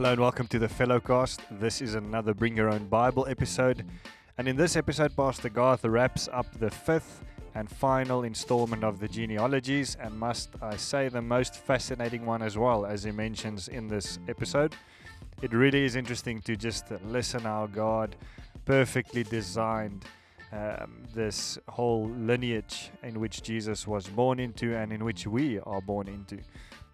Hello 0.00 0.12
and 0.12 0.20
welcome 0.22 0.46
to 0.46 0.58
the 0.58 0.66
Fellowcast. 0.66 1.40
This 1.60 1.82
is 1.82 1.94
another 1.94 2.32
Bring 2.32 2.56
Your 2.56 2.70
Own 2.70 2.86
Bible 2.86 3.26
episode. 3.28 3.84
And 4.38 4.48
in 4.48 4.56
this 4.56 4.74
episode, 4.74 5.14
Pastor 5.14 5.50
Garth 5.50 5.84
wraps 5.84 6.26
up 6.32 6.46
the 6.58 6.70
fifth 6.70 7.22
and 7.54 7.70
final 7.70 8.22
installment 8.22 8.82
of 8.82 8.98
the 8.98 9.06
genealogies, 9.06 9.98
and 10.00 10.18
must 10.18 10.52
I 10.62 10.76
say, 10.76 11.10
the 11.10 11.20
most 11.20 11.54
fascinating 11.54 12.24
one 12.24 12.40
as 12.40 12.56
well, 12.56 12.86
as 12.86 13.02
he 13.02 13.10
mentions 13.10 13.68
in 13.68 13.88
this 13.88 14.18
episode. 14.26 14.74
It 15.42 15.52
really 15.52 15.84
is 15.84 15.96
interesting 15.96 16.40
to 16.46 16.56
just 16.56 16.86
listen 17.04 17.42
how 17.42 17.66
God 17.66 18.16
perfectly 18.64 19.22
designed 19.22 20.06
um, 20.50 21.02
this 21.14 21.58
whole 21.68 22.08
lineage 22.08 22.90
in 23.02 23.20
which 23.20 23.42
Jesus 23.42 23.86
was 23.86 24.06
born 24.06 24.40
into 24.40 24.74
and 24.74 24.94
in 24.94 25.04
which 25.04 25.26
we 25.26 25.58
are 25.58 25.82
born 25.82 26.08
into. 26.08 26.38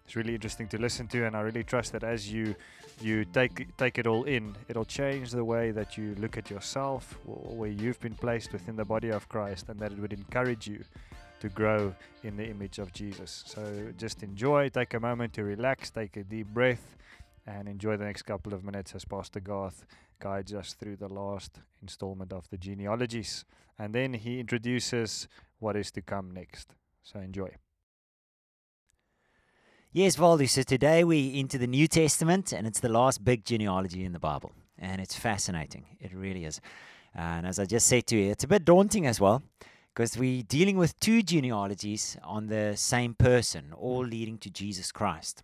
It's 0.07 0.15
really 0.15 0.35
interesting 0.35 0.69
to 0.69 0.77
listen 0.77 1.05
to, 1.07 1.25
and 1.25 1.35
I 1.35 1.41
really 1.41 1.65
trust 1.65 1.91
that 1.91 2.05
as 2.05 2.31
you 2.31 2.55
you 3.01 3.25
take 3.25 3.75
take 3.75 3.97
it 3.97 4.07
all 4.07 4.23
in, 4.23 4.55
it'll 4.69 4.85
change 4.85 5.31
the 5.31 5.43
way 5.43 5.71
that 5.71 5.97
you 5.97 6.15
look 6.17 6.37
at 6.37 6.49
yourself, 6.49 7.19
where 7.25 7.69
you've 7.69 7.99
been 7.99 8.15
placed 8.15 8.53
within 8.53 8.77
the 8.77 8.85
body 8.85 9.09
of 9.09 9.27
Christ, 9.27 9.67
and 9.67 9.77
that 9.81 9.91
it 9.91 9.99
would 9.99 10.13
encourage 10.13 10.65
you 10.65 10.81
to 11.41 11.49
grow 11.49 11.93
in 12.23 12.37
the 12.37 12.45
image 12.45 12.79
of 12.79 12.93
Jesus. 12.93 13.43
So 13.47 13.91
just 13.97 14.23
enjoy, 14.23 14.69
take 14.69 14.93
a 14.93 14.99
moment 15.01 15.33
to 15.33 15.43
relax, 15.43 15.91
take 15.91 16.15
a 16.15 16.23
deep 16.23 16.47
breath, 16.47 16.95
and 17.45 17.67
enjoy 17.67 17.97
the 17.97 18.05
next 18.05 18.21
couple 18.21 18.53
of 18.53 18.63
minutes 18.63 18.95
as 18.95 19.03
Pastor 19.03 19.41
Garth 19.41 19.85
guides 20.19 20.53
us 20.53 20.73
through 20.73 20.95
the 20.95 21.09
last 21.09 21.59
installment 21.81 22.31
of 22.31 22.49
the 22.49 22.57
genealogies. 22.57 23.43
And 23.77 23.93
then 23.93 24.13
he 24.13 24.39
introduces 24.39 25.27
what 25.59 25.75
is 25.75 25.91
to 25.91 26.01
come 26.01 26.31
next. 26.31 26.75
So 27.03 27.19
enjoy. 27.19 27.49
Yes, 29.97 30.15
Valdi. 30.15 30.47
So 30.47 30.61
today 30.61 31.03
we 31.03 31.39
into 31.39 31.57
the 31.57 31.65
New 31.65 31.87
Testament, 31.87 32.53
and 32.53 32.67
it's 32.67 32.79
the 32.79 32.87
last 32.87 33.25
big 33.25 33.43
genealogy 33.43 34.03
in 34.05 34.11
the 34.11 34.19
Bible, 34.19 34.51
and 34.77 35.01
it's 35.01 35.15
fascinating. 35.15 35.97
It 35.99 36.13
really 36.13 36.45
is. 36.45 36.61
And 37.15 37.47
as 37.47 37.57
I 37.57 37.65
just 37.65 37.87
said 37.87 38.05
to 38.05 38.15
you, 38.15 38.29
it's 38.29 38.43
a 38.43 38.47
bit 38.47 38.63
daunting 38.63 39.07
as 39.07 39.19
well, 39.19 39.41
because 39.91 40.15
we're 40.15 40.43
dealing 40.43 40.77
with 40.77 40.99
two 40.99 41.23
genealogies 41.23 42.15
on 42.23 42.45
the 42.45 42.77
same 42.77 43.15
person, 43.15 43.73
all 43.75 44.05
leading 44.05 44.37
to 44.37 44.51
Jesus 44.51 44.91
Christ. 44.91 45.41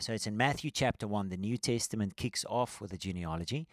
So 0.00 0.12
it's 0.12 0.26
in 0.26 0.36
Matthew 0.36 0.72
chapter 0.72 1.06
one. 1.06 1.28
The 1.28 1.36
New 1.36 1.56
Testament 1.56 2.16
kicks 2.16 2.44
off 2.50 2.80
with 2.80 2.92
a 2.92 2.98
genealogy, 2.98 3.68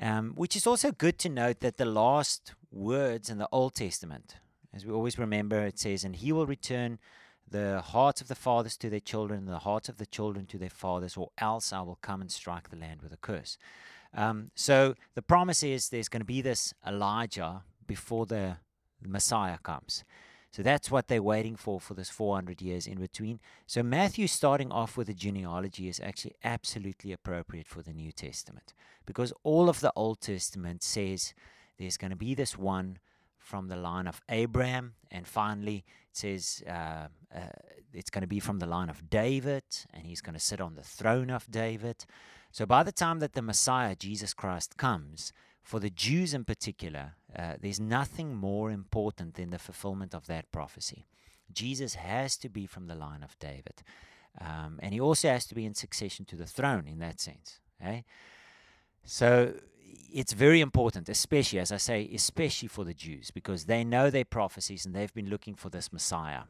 um, 0.00 0.32
which 0.34 0.56
is 0.56 0.66
also 0.66 0.90
good 0.90 1.16
to 1.20 1.28
note 1.28 1.60
that 1.60 1.76
the 1.76 1.84
last 1.84 2.54
words 2.72 3.30
in 3.30 3.38
the 3.38 3.48
Old 3.52 3.76
Testament, 3.76 4.34
as 4.74 4.84
we 4.84 4.92
always 4.92 5.16
remember, 5.16 5.64
it 5.64 5.78
says, 5.78 6.02
"And 6.02 6.16
he 6.16 6.32
will 6.32 6.44
return." 6.44 6.98
The 7.50 7.80
hearts 7.80 8.20
of 8.20 8.28
the 8.28 8.34
fathers 8.34 8.76
to 8.78 8.90
their 8.90 9.00
children, 9.00 9.40
and 9.40 9.48
the 9.48 9.60
hearts 9.60 9.88
of 9.88 9.98
the 9.98 10.06
children 10.06 10.46
to 10.46 10.58
their 10.58 10.70
fathers, 10.70 11.16
or 11.16 11.30
else 11.38 11.72
I 11.72 11.80
will 11.80 11.98
come 12.02 12.20
and 12.20 12.30
strike 12.30 12.70
the 12.70 12.76
land 12.76 13.02
with 13.02 13.12
a 13.12 13.16
curse. 13.16 13.58
Um, 14.14 14.50
so 14.54 14.94
the 15.14 15.22
promise 15.22 15.62
is 15.62 15.88
there's 15.88 16.08
going 16.08 16.20
to 16.20 16.26
be 16.26 16.40
this 16.40 16.72
Elijah 16.86 17.62
before 17.86 18.26
the, 18.26 18.56
Messiah 19.06 19.58
comes. 19.62 20.04
So 20.50 20.62
that's 20.62 20.90
what 20.90 21.08
they're 21.08 21.22
waiting 21.22 21.56
for 21.56 21.78
for 21.78 21.94
this 21.94 22.10
400 22.10 22.62
years 22.62 22.86
in 22.86 22.98
between. 22.98 23.38
So 23.66 23.82
Matthew 23.82 24.26
starting 24.26 24.72
off 24.72 24.96
with 24.96 25.08
a 25.08 25.14
genealogy 25.14 25.88
is 25.88 26.00
actually 26.00 26.34
absolutely 26.42 27.12
appropriate 27.12 27.68
for 27.68 27.82
the 27.82 27.92
New 27.92 28.12
Testament 28.12 28.72
because 29.04 29.32
all 29.42 29.68
of 29.68 29.80
the 29.80 29.92
Old 29.94 30.20
Testament 30.20 30.82
says 30.82 31.34
there's 31.78 31.96
going 31.96 32.10
to 32.10 32.16
be 32.16 32.34
this 32.34 32.56
one 32.56 32.98
from 33.36 33.68
the 33.68 33.76
line 33.76 34.06
of 34.06 34.20
Abraham, 34.28 34.94
and 35.10 35.26
finally 35.26 35.82
says 36.18 36.62
uh, 36.66 37.08
uh, 37.34 37.40
it's 37.92 38.10
going 38.10 38.22
to 38.22 38.28
be 38.28 38.40
from 38.40 38.58
the 38.58 38.66
line 38.66 38.90
of 38.90 39.08
David, 39.08 39.64
and 39.92 40.06
he's 40.06 40.20
going 40.20 40.34
to 40.34 40.40
sit 40.40 40.60
on 40.60 40.74
the 40.74 40.82
throne 40.82 41.30
of 41.30 41.50
David. 41.50 42.04
So 42.50 42.66
by 42.66 42.82
the 42.82 42.92
time 42.92 43.18
that 43.20 43.34
the 43.34 43.42
Messiah, 43.42 43.94
Jesus 43.94 44.34
Christ, 44.34 44.76
comes, 44.76 45.32
for 45.62 45.80
the 45.80 45.90
Jews 45.90 46.32
in 46.34 46.44
particular, 46.44 47.14
uh, 47.36 47.54
there's 47.60 47.80
nothing 47.80 48.34
more 48.34 48.70
important 48.70 49.34
than 49.34 49.50
the 49.50 49.58
fulfillment 49.58 50.14
of 50.14 50.26
that 50.26 50.50
prophecy. 50.50 51.06
Jesus 51.52 51.94
has 51.94 52.36
to 52.38 52.48
be 52.48 52.66
from 52.66 52.86
the 52.86 52.94
line 52.94 53.22
of 53.22 53.38
David. 53.38 53.82
Um, 54.40 54.78
and 54.82 54.94
he 54.94 55.00
also 55.00 55.28
has 55.28 55.46
to 55.46 55.54
be 55.54 55.64
in 55.64 55.74
succession 55.74 56.24
to 56.26 56.36
the 56.36 56.46
throne 56.46 56.86
in 56.86 56.98
that 57.00 57.20
sense. 57.20 57.60
Okay? 57.80 58.04
So 59.04 59.54
it's 60.12 60.32
very 60.32 60.60
important, 60.60 61.08
especially, 61.08 61.58
as 61.58 61.72
I 61.72 61.76
say, 61.76 62.08
especially 62.14 62.68
for 62.68 62.84
the 62.84 62.94
Jews, 62.94 63.30
because 63.30 63.64
they 63.64 63.84
know 63.84 64.10
their 64.10 64.24
prophecies 64.24 64.86
and 64.86 64.94
they've 64.94 65.12
been 65.12 65.28
looking 65.28 65.54
for 65.54 65.68
this 65.68 65.92
Messiah. 65.92 66.42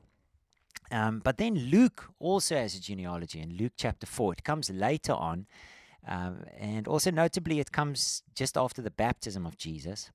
Um, 0.90 1.20
but 1.20 1.36
then 1.36 1.54
Luke 1.54 2.10
also 2.18 2.56
has 2.56 2.74
a 2.74 2.80
genealogy 2.80 3.40
in 3.40 3.56
Luke 3.56 3.72
chapter 3.76 4.06
4. 4.06 4.34
It 4.34 4.44
comes 4.44 4.70
later 4.70 5.12
on. 5.12 5.46
Um, 6.06 6.44
and 6.56 6.88
also, 6.88 7.10
notably, 7.10 7.60
it 7.60 7.72
comes 7.72 8.22
just 8.34 8.56
after 8.56 8.80
the 8.80 8.90
baptism 8.90 9.44
of 9.44 9.58
Jesus 9.58 10.10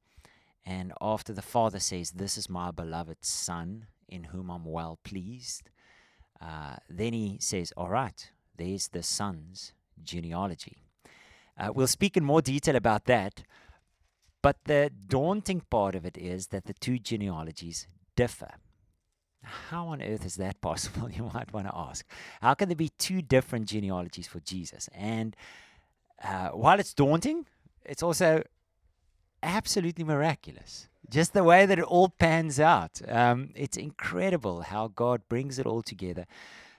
and 0.66 0.94
after 1.02 1.34
the 1.34 1.42
Father 1.42 1.80
says, 1.80 2.12
This 2.12 2.38
is 2.38 2.50
my 2.50 2.72
beloved 2.72 3.18
Son 3.22 3.88
in 4.08 4.26
whom 4.26 4.50
I'm 4.50 4.66
well 4.66 4.98
pleased. 5.04 5.70
Uh, 6.42 6.78
then 6.90 7.14
he 7.14 7.38
says, 7.40 7.72
All 7.78 7.90
right, 7.90 8.32
there's 8.58 8.88
the 8.88 9.04
Son's 9.04 9.74
genealogy. 10.04 10.83
Uh, 11.58 11.72
we'll 11.74 11.88
speak 11.88 12.18
in 12.18 12.24
more 12.24 12.42
detail 12.42 12.76
about 12.76 13.06
that. 13.06 13.44
But 14.42 14.58
the 14.66 14.92
daunting 15.08 15.62
part 15.70 15.96
of 15.96 16.06
it 16.06 16.18
is 16.18 16.48
that 16.48 16.66
the 16.66 16.74
two 16.74 17.00
genealogies 17.00 17.88
differ. 18.16 18.52
How 19.44 19.88
on 19.88 20.02
earth 20.02 20.26
is 20.26 20.36
that 20.36 20.62
possible? 20.70 21.10
You 21.10 21.32
might 21.34 21.54
want 21.54 21.68
to 21.68 21.76
ask. 21.76 22.06
How 22.42 22.54
can 22.54 22.70
there 22.70 22.76
be 22.76 22.90
two 22.98 23.22
different 23.22 23.68
genealogies 23.68 24.28
for 24.28 24.40
Jesus? 24.40 24.90
And 24.94 25.36
uh, 26.24 26.50
while 26.50 26.80
it's 26.80 26.94
daunting, 26.94 27.46
it's 27.86 28.04
also 28.04 28.44
absolutely 29.42 30.04
miraculous. 30.04 30.88
Just 31.10 31.34
the 31.34 31.44
way 31.44 31.66
that 31.66 31.80
it 31.80 31.86
all 31.86 32.10
pans 32.10 32.60
out. 32.60 33.02
Um, 33.08 33.50
it's 33.56 33.78
incredible 33.78 34.62
how 34.62 34.88
God 34.88 35.22
brings 35.28 35.60
it 35.60 35.66
all 35.66 35.82
together. 35.82 36.26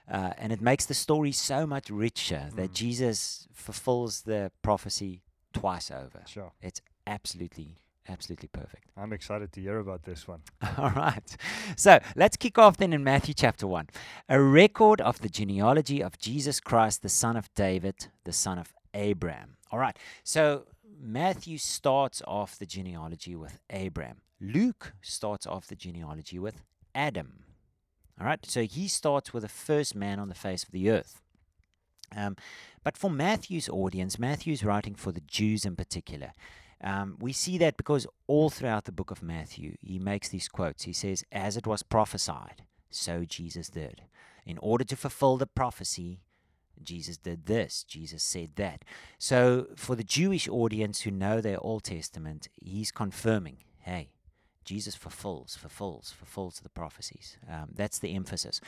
Uh, 0.09 0.33
and 0.37 0.51
it 0.51 0.61
makes 0.61 0.85
the 0.85 0.93
story 0.93 1.31
so 1.31 1.65
much 1.65 1.89
richer 1.89 2.49
mm. 2.51 2.55
that 2.55 2.73
Jesus 2.73 3.47
fulfills 3.53 4.21
the 4.21 4.51
prophecy 4.61 5.21
twice 5.53 5.89
over. 5.89 6.21
Sure. 6.27 6.51
It's 6.61 6.81
absolutely 7.07 7.77
absolutely 8.07 8.49
perfect. 8.49 8.91
I'm 8.95 9.13
excited 9.13 9.51
to 9.53 9.61
hear 9.61 9.79
about 9.79 10.03
this 10.03 10.27
one. 10.27 10.41
All 10.77 10.91
right. 10.91 11.35
So 11.75 11.99
let's 12.15 12.37
kick 12.37 12.59
off 12.59 12.77
then 12.77 12.93
in 12.93 13.03
Matthew 13.03 13.33
chapter 13.33 13.65
1. 13.65 13.87
A 14.29 14.39
record 14.39 15.01
of 15.01 15.21
the 15.21 15.29
genealogy 15.29 16.01
of 16.03 16.19
Jesus 16.19 16.59
Christ, 16.59 17.01
the 17.01 17.09
son 17.09 17.35
of 17.35 17.51
David, 17.55 18.07
the 18.23 18.31
son 18.31 18.59
of 18.59 18.73
Abraham. 18.93 19.57
All 19.71 19.79
right. 19.79 19.97
So 20.23 20.65
Matthew 20.99 21.57
starts 21.57 22.21
off 22.27 22.57
the 22.57 22.65
genealogy 22.65 23.35
with 23.35 23.59
Abraham. 23.69 24.17
Luke 24.39 24.93
starts 25.01 25.47
off 25.47 25.67
the 25.67 25.75
genealogy 25.75 26.39
with 26.39 26.61
Adam. 26.93 27.44
All 28.19 28.25
right. 28.25 28.39
So 28.45 28.63
he 28.63 28.87
starts 28.87 29.33
with 29.33 29.43
the 29.43 29.49
first 29.49 29.95
man 29.95 30.19
on 30.19 30.29
the 30.29 30.35
face 30.35 30.63
of 30.63 30.71
the 30.71 30.89
earth. 30.89 31.21
Um, 32.15 32.35
but 32.83 32.97
for 32.97 33.09
Matthew's 33.09 33.67
audience, 33.69 34.19
Matthew's 34.19 34.63
writing 34.63 34.95
for 34.95 35.11
the 35.11 35.21
Jews 35.21 35.65
in 35.65 35.75
particular. 35.75 36.33
Um, 36.81 37.17
we 37.19 37.33
see 37.33 37.57
that 37.57 37.77
because 37.77 38.05
all 38.27 38.49
throughout 38.49 38.85
the 38.85 38.91
book 38.91 39.11
of 39.11 39.23
Matthew, 39.23 39.75
he 39.81 39.97
makes 39.97 40.29
these 40.29 40.47
quotes. 40.47 40.83
He 40.83 40.93
says, 40.93 41.23
As 41.31 41.57
it 41.57 41.65
was 41.65 41.83
prophesied, 41.83 42.63
so 42.89 43.25
Jesus 43.25 43.69
did. 43.69 44.03
In 44.45 44.57
order 44.59 44.83
to 44.83 44.95
fulfill 44.95 45.37
the 45.37 45.47
prophecy, 45.47 46.19
Jesus 46.83 47.17
did 47.17 47.45
this, 47.45 47.83
Jesus 47.83 48.21
said 48.21 48.51
that. 48.57 48.83
So, 49.17 49.67
for 49.75 49.95
the 49.95 50.03
Jewish 50.03 50.47
audience 50.47 51.01
who 51.01 51.11
know 51.11 51.41
their 51.41 51.59
Old 51.59 51.85
Testament, 51.85 52.49
he's 52.61 52.91
confirming, 52.91 53.57
hey, 53.79 54.09
Jesus 54.65 54.95
fulfills, 54.95 55.55
fulfills, 55.55 56.11
fulfills 56.11 56.59
the 56.59 56.69
prophecies. 56.69 57.37
Um, 57.49 57.69
that's 57.73 57.99
the 57.99 58.15
emphasis. 58.15 58.59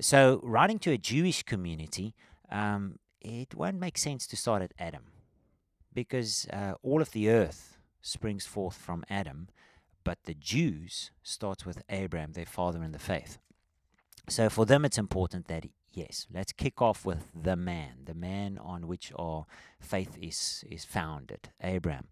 So, 0.00 0.40
writing 0.42 0.78
to 0.80 0.92
a 0.92 0.98
Jewish 0.98 1.42
community, 1.42 2.14
um, 2.50 2.98
it 3.20 3.54
won't 3.54 3.78
make 3.78 3.98
sense 3.98 4.26
to 4.28 4.36
start 4.36 4.62
at 4.62 4.72
Adam 4.78 5.04
because 5.92 6.46
uh, 6.52 6.74
all 6.82 7.02
of 7.02 7.10
the 7.12 7.28
earth 7.28 7.76
springs 8.00 8.46
forth 8.46 8.76
from 8.76 9.04
Adam, 9.10 9.48
but 10.04 10.18
the 10.24 10.34
Jews 10.34 11.10
starts 11.22 11.66
with 11.66 11.82
Abraham, 11.88 12.32
their 12.32 12.46
father 12.46 12.82
in 12.82 12.92
the 12.92 12.98
faith. 12.98 13.38
So 14.28 14.48
for 14.48 14.64
them, 14.66 14.84
it's 14.84 14.98
important 14.98 15.48
that 15.48 15.66
yes, 15.92 16.26
let's 16.32 16.52
kick 16.52 16.80
off 16.80 17.04
with 17.04 17.30
the 17.34 17.56
man, 17.56 18.04
the 18.04 18.14
man 18.14 18.58
on 18.58 18.86
which 18.86 19.12
our 19.16 19.46
faith 19.80 20.16
is 20.20 20.64
is 20.70 20.84
founded, 20.84 21.50
Abraham. 21.62 22.08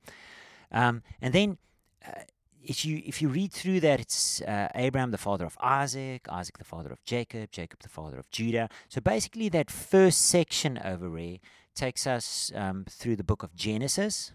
Um, 0.73 1.03
and 1.21 1.33
then. 1.33 1.59
Uh, 2.07 2.23
if 2.63 2.85
you 2.85 3.03
if 3.05 3.23
you 3.23 3.29
read 3.29 3.53
through 3.53 3.81
that, 3.81 4.01
it's 4.01 4.43
uh, 4.43 4.69
Abraham, 4.75 5.11
the 5.11 5.19
father 5.19 5.45
of 5.45 5.57
Isaac, 5.61 6.27
Isaac, 6.29 6.59
the 6.59 6.65
father 6.65 6.91
of 6.91 7.03
Jacob, 7.05 7.51
Jacob, 7.51 7.81
the 7.81 7.89
father 7.89 8.19
of 8.19 8.31
Judah. 8.31 8.69
So 8.89 9.01
basically, 9.01 9.49
that 9.51 9.71
first 9.71 10.27
section 10.27 10.79
over 10.85 11.09
there 11.09 11.39
takes 11.75 12.07
us 12.07 12.53
um, 12.55 12.85
through 12.89 13.17
the 13.17 13.25
book 13.25 13.43
of 13.43 13.55
Genesis, 13.55 14.33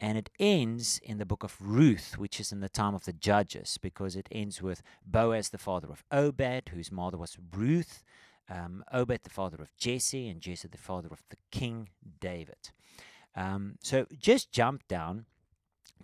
and 0.00 0.18
it 0.18 0.30
ends 0.38 1.00
in 1.02 1.18
the 1.18 1.26
book 1.26 1.42
of 1.42 1.56
Ruth, 1.60 2.18
which 2.18 2.40
is 2.40 2.52
in 2.52 2.60
the 2.60 2.68
time 2.68 2.94
of 2.94 3.04
the 3.04 3.12
judges, 3.12 3.78
because 3.80 4.16
it 4.16 4.28
ends 4.30 4.60
with 4.60 4.82
Boaz, 5.06 5.50
the 5.50 5.58
father 5.58 5.88
of 5.90 6.04
Obed, 6.10 6.70
whose 6.70 6.92
mother 6.92 7.16
was 7.16 7.38
Ruth, 7.56 8.02
um, 8.50 8.84
Obed 8.92 9.20
the 9.22 9.30
father 9.30 9.56
of 9.60 9.74
Jesse, 9.76 10.28
and 10.28 10.40
Jesse 10.40 10.68
the 10.68 10.78
father 10.78 11.08
of 11.10 11.22
the 11.30 11.36
king 11.50 11.88
David. 12.20 12.70
Um, 13.34 13.76
so 13.82 14.06
just 14.18 14.52
jump 14.52 14.86
down 14.88 15.24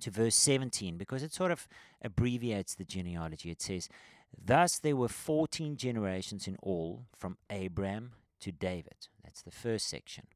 to 0.02 0.10
verse 0.10 0.34
17 0.34 0.96
because 0.96 1.22
it 1.22 1.32
sort 1.32 1.50
of 1.50 1.68
abbreviates 2.02 2.74
the 2.74 2.84
genealogy. 2.84 3.50
It 3.50 3.62
says, 3.62 3.88
Thus 4.36 4.78
there 4.78 4.96
were 4.96 5.08
14 5.08 5.76
generations 5.76 6.46
in 6.46 6.56
all 6.62 7.06
from 7.16 7.38
Abraham 7.50 8.12
to 8.40 8.52
David. 8.52 9.08
That's 9.22 9.42
the 9.42 9.50
first 9.50 9.88
section. 9.88 10.26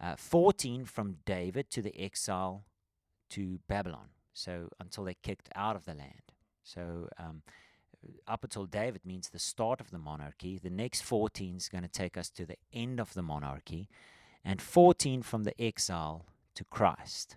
Uh, 0.00 0.16
14 0.16 0.84
from 0.84 1.16
David 1.24 1.70
to 1.70 1.82
the 1.82 1.98
exile 1.98 2.64
to 3.30 3.60
Babylon. 3.68 4.08
So 4.34 4.68
until 4.78 5.04
they 5.04 5.14
kicked 5.14 5.48
out 5.54 5.76
of 5.76 5.84
the 5.84 5.94
land. 5.94 6.32
So 6.62 7.08
um, 7.18 7.42
up 8.26 8.44
until 8.44 8.66
David 8.66 9.02
means 9.04 9.28
the 9.28 9.38
start 9.38 9.80
of 9.80 9.90
the 9.90 9.98
monarchy. 9.98 10.58
The 10.58 10.70
next 10.70 11.02
14 11.02 11.56
is 11.56 11.68
going 11.68 11.82
to 11.82 11.88
take 11.88 12.16
us 12.16 12.28
to 12.30 12.44
the 12.44 12.58
end 12.72 13.00
of 13.00 13.14
the 13.14 13.22
monarchy. 13.22 13.88
And 14.44 14.60
14 14.60 15.22
from 15.22 15.44
the 15.44 15.60
exile 15.60 16.26
to 16.54 16.64
Christ. 16.64 17.36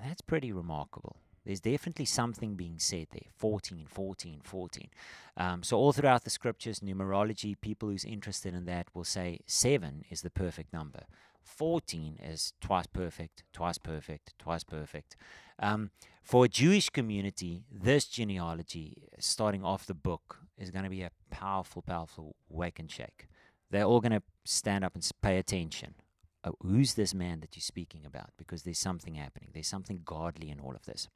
That's 0.00 0.20
pretty 0.20 0.52
remarkable. 0.52 1.16
There's 1.44 1.60
definitely 1.60 2.04
something 2.04 2.54
being 2.54 2.78
said 2.78 3.08
there 3.10 3.30
14, 3.36 3.86
14, 3.88 4.40
14. 4.44 4.88
Um, 5.36 5.62
so, 5.62 5.76
all 5.76 5.92
throughout 5.92 6.24
the 6.24 6.30
scriptures, 6.30 6.80
numerology, 6.80 7.60
people 7.60 7.88
who's 7.88 8.04
interested 8.04 8.54
in 8.54 8.64
that 8.66 8.86
will 8.94 9.04
say 9.04 9.40
seven 9.46 10.04
is 10.08 10.22
the 10.22 10.30
perfect 10.30 10.72
number. 10.72 11.04
14 11.42 12.18
is 12.22 12.52
twice 12.60 12.86
perfect, 12.86 13.42
twice 13.52 13.78
perfect, 13.78 14.34
twice 14.38 14.62
perfect. 14.62 15.16
Um, 15.58 15.90
for 16.22 16.44
a 16.44 16.48
Jewish 16.48 16.88
community, 16.88 17.64
this 17.70 18.04
genealogy, 18.06 19.08
starting 19.18 19.64
off 19.64 19.86
the 19.86 19.94
book, 19.94 20.38
is 20.56 20.70
going 20.70 20.84
to 20.84 20.90
be 20.90 21.02
a 21.02 21.10
powerful, 21.30 21.82
powerful 21.82 22.36
wake 22.48 22.78
and 22.78 22.90
shake. 22.90 23.26
They're 23.70 23.84
all 23.84 24.00
going 24.00 24.12
to 24.12 24.22
stand 24.44 24.84
up 24.84 24.94
and 24.94 25.08
pay 25.20 25.38
attention. 25.38 25.94
Oh, 26.44 26.54
who's 26.60 26.94
this 26.94 27.14
man 27.14 27.40
that 27.40 27.56
you're 27.56 27.62
speaking 27.62 28.04
about? 28.04 28.30
Because 28.36 28.62
there's 28.62 28.78
something 28.78 29.14
happening. 29.14 29.50
There's 29.52 29.68
something 29.68 30.02
godly 30.04 30.50
in 30.50 30.60
all 30.60 30.74
of 30.74 30.84
this. 30.86 31.08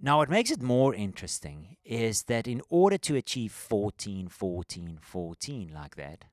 Now, 0.00 0.18
what 0.18 0.30
makes 0.30 0.50
it 0.50 0.62
more 0.62 0.94
interesting 0.94 1.76
is 1.84 2.24
that 2.24 2.46
in 2.46 2.62
order 2.68 2.98
to 2.98 3.16
achieve 3.16 3.52
14, 3.52 4.28
14, 4.28 4.98
14 5.00 5.70
like 5.72 5.96
that, 5.96 6.24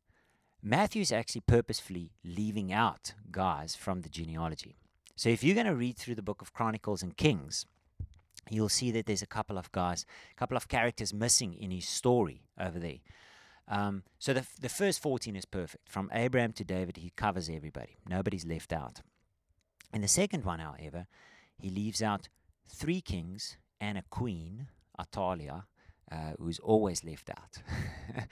Matthew's 0.63 1.11
actually 1.11 1.41
purposefully 1.41 2.11
leaving 2.23 2.71
out 2.71 3.13
guys 3.31 3.75
from 3.75 4.01
the 4.01 4.09
genealogy. 4.09 4.75
So 5.15 5.29
if 5.29 5.43
you're 5.43 5.55
going 5.55 5.67
to 5.67 5.75
read 5.75 5.97
through 5.97 6.15
the 6.15 6.21
book 6.21 6.41
of 6.41 6.53
Chronicles 6.53 7.03
and 7.03 7.15
Kings, 7.17 7.65
you'll 8.49 8.69
see 8.69 8.91
that 8.91 9.05
there's 9.05 9.21
a 9.21 9.27
couple 9.27 9.57
of 9.57 9.71
guys, 9.71 10.05
a 10.31 10.35
couple 10.35 10.57
of 10.57 10.67
characters 10.67 11.13
missing 11.13 11.53
in 11.53 11.71
his 11.71 11.87
story 11.87 12.43
over 12.59 12.79
there. 12.79 12.99
Um, 13.71 14.03
so 14.19 14.33
the, 14.33 14.45
the 14.59 14.69
first 14.69 15.01
14 15.01 15.35
is 15.35 15.45
perfect. 15.45 15.87
From 15.87 16.11
Abraham 16.13 16.51
to 16.53 16.63
David, 16.65 16.97
he 16.97 17.13
covers 17.15 17.49
everybody. 17.49 17.95
Nobody's 18.07 18.45
left 18.45 18.73
out. 18.73 19.01
In 19.93 20.01
the 20.01 20.09
second 20.09 20.43
one, 20.43 20.59
however, 20.59 21.07
he 21.57 21.69
leaves 21.69 22.01
out 22.01 22.27
three 22.67 22.99
kings 22.99 23.57
and 23.79 23.97
a 23.97 24.03
queen, 24.09 24.67
Athaliah, 24.99 25.65
uh, 26.11 26.33
who's 26.37 26.59
always 26.59 27.05
left 27.05 27.29
out. 27.29 28.27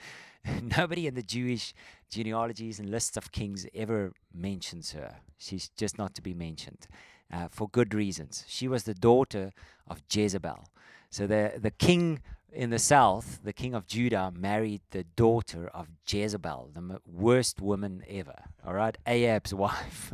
Nobody 0.76 1.06
in 1.06 1.14
the 1.14 1.22
Jewish 1.22 1.72
genealogies 2.10 2.78
and 2.78 2.90
lists 2.90 3.16
of 3.16 3.32
kings 3.32 3.66
ever 3.74 4.12
mentions 4.34 4.92
her. 4.92 5.16
She's 5.38 5.70
just 5.70 5.96
not 5.96 6.14
to 6.16 6.22
be 6.22 6.34
mentioned 6.34 6.86
uh, 7.32 7.48
for 7.50 7.68
good 7.68 7.94
reasons. 7.94 8.44
She 8.46 8.68
was 8.68 8.84
the 8.84 8.94
daughter 8.94 9.52
of 9.88 10.02
Jezebel. 10.10 10.68
So 11.08 11.26
the, 11.26 11.54
the 11.56 11.70
king 11.70 12.20
in 12.52 12.70
the 12.70 12.78
south, 12.78 13.40
the 13.44 13.52
king 13.52 13.74
of 13.74 13.86
Judah 13.86 14.32
married 14.34 14.82
the 14.90 15.04
daughter 15.04 15.68
of 15.68 15.88
Jezebel, 16.06 16.70
the 16.74 17.00
worst 17.06 17.60
woman 17.60 18.02
ever. 18.08 18.34
All 18.66 18.74
right, 18.74 18.96
Ahab's 19.06 19.54
wife. 19.64 20.12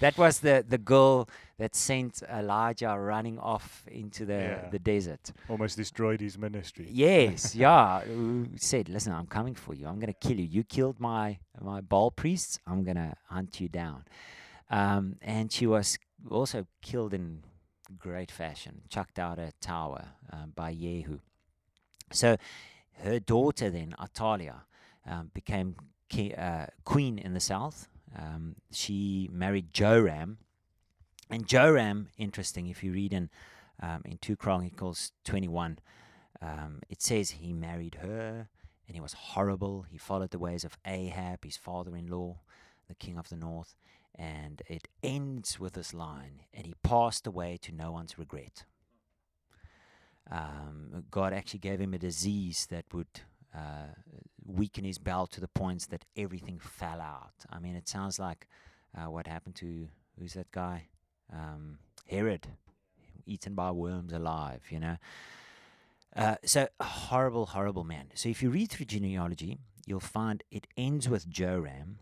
that 0.00 0.16
was 0.16 0.40
the, 0.40 0.64
the 0.66 0.78
girl 0.78 1.28
that 1.58 1.74
sent 1.74 2.22
Elijah 2.32 2.96
running 2.98 3.38
off 3.38 3.84
into 3.88 4.24
the, 4.24 4.34
yeah. 4.34 4.68
the 4.70 4.78
desert. 4.78 5.32
Almost 5.48 5.76
destroyed 5.76 6.20
his 6.20 6.38
ministry. 6.38 6.86
Yes, 6.90 7.54
yeah. 7.64 8.00
Who 8.00 8.48
said, 8.56 8.88
Listen, 8.88 9.12
I'm 9.12 9.26
coming 9.26 9.54
for 9.54 9.74
you. 9.74 9.86
I'm 9.86 9.98
going 9.98 10.12
to 10.12 10.28
kill 10.28 10.38
you. 10.38 10.46
You 10.46 10.64
killed 10.64 11.00
my, 11.00 11.38
my 11.60 11.80
Baal 11.80 12.10
priests. 12.10 12.58
I'm 12.66 12.84
going 12.84 12.96
to 12.96 13.14
hunt 13.28 13.60
you 13.60 13.68
down. 13.68 14.04
Um, 14.70 15.16
and 15.20 15.52
she 15.52 15.66
was 15.66 15.98
also 16.30 16.66
killed 16.80 17.12
in 17.12 17.42
great 17.98 18.30
fashion, 18.30 18.82
chucked 18.88 19.18
out 19.18 19.38
a 19.38 19.52
tower 19.60 20.08
uh, 20.32 20.46
by 20.54 20.72
Jehu. 20.72 21.18
So 22.12 22.36
her 23.02 23.18
daughter 23.18 23.70
then, 23.70 23.94
Athaliah, 24.00 24.64
um, 25.06 25.30
became 25.34 25.76
ki- 26.08 26.34
uh, 26.34 26.66
queen 26.84 27.18
in 27.18 27.34
the 27.34 27.40
south. 27.40 27.88
Um, 28.16 28.56
she 28.70 29.28
married 29.32 29.72
Joram. 29.72 30.38
And 31.30 31.46
Joram, 31.46 32.08
interesting, 32.18 32.66
if 32.66 32.84
you 32.84 32.92
read 32.92 33.12
in, 33.12 33.30
um, 33.80 34.02
in 34.04 34.18
2 34.18 34.36
Chronicles 34.36 35.12
21, 35.24 35.78
um, 36.40 36.80
it 36.88 37.00
says 37.00 37.30
he 37.30 37.52
married 37.52 37.96
her 38.02 38.48
and 38.86 38.94
he 38.94 39.00
was 39.00 39.14
horrible. 39.14 39.86
He 39.88 39.96
followed 39.96 40.30
the 40.30 40.38
ways 40.38 40.64
of 40.64 40.76
Ahab, 40.84 41.44
his 41.44 41.56
father 41.56 41.96
in 41.96 42.08
law, 42.08 42.40
the 42.88 42.94
king 42.94 43.16
of 43.16 43.28
the 43.28 43.36
north. 43.36 43.76
And 44.14 44.60
it 44.66 44.88
ends 45.02 45.58
with 45.58 45.72
this 45.72 45.94
line, 45.94 46.42
and 46.52 46.66
he 46.66 46.74
passed 46.82 47.26
away 47.26 47.58
to 47.62 47.72
no 47.72 47.92
one's 47.92 48.18
regret. 48.18 48.64
Um, 50.30 51.04
God 51.10 51.32
actually 51.32 51.60
gave 51.60 51.80
him 51.80 51.94
a 51.94 51.98
disease 51.98 52.66
that 52.70 52.84
would 52.92 53.08
uh, 53.54 53.92
weaken 54.46 54.84
his 54.84 54.98
belt 54.98 55.30
to 55.32 55.40
the 55.40 55.48
points 55.48 55.86
that 55.86 56.04
everything 56.16 56.58
fell 56.58 57.00
out. 57.00 57.34
I 57.50 57.58
mean, 57.58 57.74
it 57.74 57.88
sounds 57.88 58.18
like 58.18 58.46
uh, 58.96 59.10
what 59.10 59.26
happened 59.26 59.56
to 59.56 59.88
who's 60.18 60.34
that 60.34 60.50
guy? 60.50 60.88
Um, 61.32 61.78
Herod, 62.08 62.46
eaten 63.26 63.54
by 63.54 63.70
worms 63.70 64.12
alive, 64.12 64.62
you 64.70 64.80
know. 64.80 64.96
Uh, 66.14 66.36
so, 66.44 66.68
horrible, 66.80 67.46
horrible 67.46 67.84
man. 67.84 68.10
So, 68.14 68.28
if 68.28 68.42
you 68.42 68.50
read 68.50 68.70
through 68.70 68.86
genealogy, 68.86 69.58
you'll 69.86 70.00
find 70.00 70.42
it 70.50 70.66
ends 70.76 71.08
with 71.08 71.28
Joram, 71.28 71.98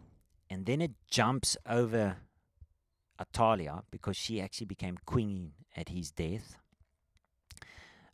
and 0.49 0.67
then 0.67 0.81
it 0.81 0.93
jumps 1.09 1.57
over 1.65 2.17
Athaliah 3.21 3.85
because 3.91 4.17
she 4.17 4.41
actually 4.41 4.67
became 4.67 4.99
queen 5.07 5.53
at 5.77 5.91
his 5.91 6.11
death 6.11 6.60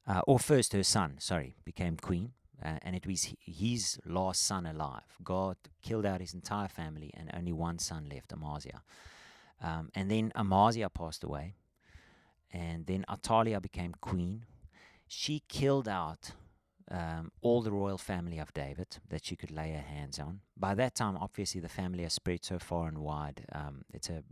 uh, 0.06 0.22
or 0.26 0.38
first 0.38 0.72
her 0.72 0.82
son, 0.82 1.16
sorry, 1.18 1.56
became 1.64 1.96
queen. 1.96 2.32
Uh, 2.64 2.78
and 2.82 2.96
it 2.96 3.06
was 3.06 3.34
his 3.40 3.98
last 4.06 4.42
son 4.42 4.64
alive. 4.64 5.18
God 5.22 5.56
killed 5.82 6.06
out 6.06 6.20
his 6.20 6.32
entire 6.32 6.68
family, 6.68 7.10
and 7.14 7.30
only 7.34 7.52
one 7.52 7.78
son 7.78 8.08
left, 8.10 8.32
Amaziah. 8.32 8.82
Um, 9.62 9.90
and 9.94 10.10
then 10.10 10.32
Amaziah 10.34 10.88
passed 10.88 11.22
away, 11.22 11.56
and 12.52 12.86
then 12.86 13.04
Athaliah 13.10 13.60
became 13.60 13.94
queen. 14.00 14.46
She 15.06 15.42
killed 15.48 15.86
out 15.86 16.32
um, 16.90 17.32
all 17.40 17.62
the 17.62 17.72
royal 17.72 17.98
family 17.98 18.38
of 18.38 18.54
David 18.54 18.98
that 19.08 19.24
she 19.24 19.36
could 19.36 19.50
lay 19.50 19.72
her 19.72 19.80
hands 19.80 20.18
on. 20.18 20.40
By 20.56 20.74
that 20.76 20.94
time, 20.94 21.16
obviously, 21.16 21.60
the 21.60 21.68
family 21.68 22.04
has 22.04 22.12
spread 22.12 22.44
so 22.44 22.58
far 22.58 22.88
and 22.88 22.98
wide. 22.98 23.44
Um, 23.52 23.84
it's 23.92 24.08
a 24.08 24.22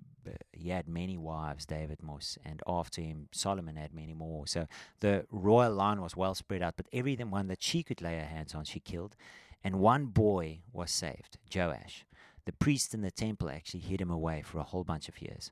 he 0.52 0.70
had 0.70 0.88
many 0.88 1.18
wives, 1.18 1.66
David 1.66 2.02
Moss, 2.02 2.38
and 2.44 2.62
after 2.66 3.02
him, 3.02 3.28
Solomon 3.32 3.76
had 3.76 3.92
many 3.92 4.14
more. 4.14 4.46
So 4.46 4.66
the 5.00 5.26
royal 5.30 5.74
line 5.74 6.00
was 6.00 6.16
well 6.16 6.34
spread 6.34 6.62
out, 6.62 6.74
but 6.76 6.86
every 6.92 7.14
one 7.16 7.48
that 7.48 7.62
she 7.62 7.82
could 7.82 8.00
lay 8.00 8.16
her 8.18 8.24
hands 8.24 8.54
on, 8.54 8.64
she 8.64 8.80
killed. 8.80 9.16
And 9.62 9.80
one 9.80 10.06
boy 10.06 10.60
was 10.72 10.90
saved, 10.90 11.38
Joash. 11.54 12.06
The 12.46 12.52
priest 12.52 12.94
in 12.94 13.00
the 13.02 13.10
temple 13.10 13.50
actually 13.50 13.80
hid 13.80 14.00
him 14.00 14.10
away 14.10 14.42
for 14.42 14.58
a 14.58 14.64
whole 14.64 14.84
bunch 14.84 15.08
of 15.08 15.20
years 15.20 15.50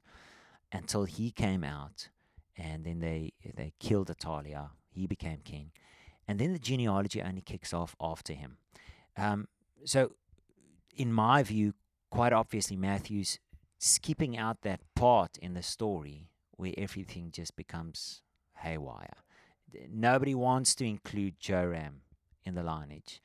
until 0.70 1.04
he 1.04 1.30
came 1.30 1.64
out, 1.64 2.08
and 2.56 2.84
then 2.84 3.00
they 3.00 3.32
they 3.56 3.72
killed 3.78 4.10
Athaliah. 4.10 4.70
He 4.90 5.06
became 5.06 5.38
king 5.44 5.70
and 6.28 6.38
then 6.38 6.52
the 6.52 6.58
genealogy 6.58 7.20
only 7.22 7.40
kicks 7.40 7.72
off 7.72 7.94
after 8.00 8.32
him. 8.32 8.58
Um, 9.16 9.48
so, 9.84 10.12
in 10.96 11.12
my 11.12 11.42
view, 11.42 11.74
quite 12.10 12.32
obviously, 12.32 12.76
Matthew's 12.76 13.38
skipping 13.78 14.36
out 14.36 14.62
that 14.62 14.80
part 14.94 15.36
in 15.38 15.54
the 15.54 15.62
story 15.62 16.28
where 16.52 16.72
everything 16.78 17.30
just 17.32 17.56
becomes 17.56 18.22
haywire. 18.58 19.16
Nobody 19.90 20.34
wants 20.34 20.74
to 20.76 20.86
include 20.86 21.40
Joram 21.40 22.02
in 22.44 22.54
the 22.54 22.62
lineage. 22.62 23.20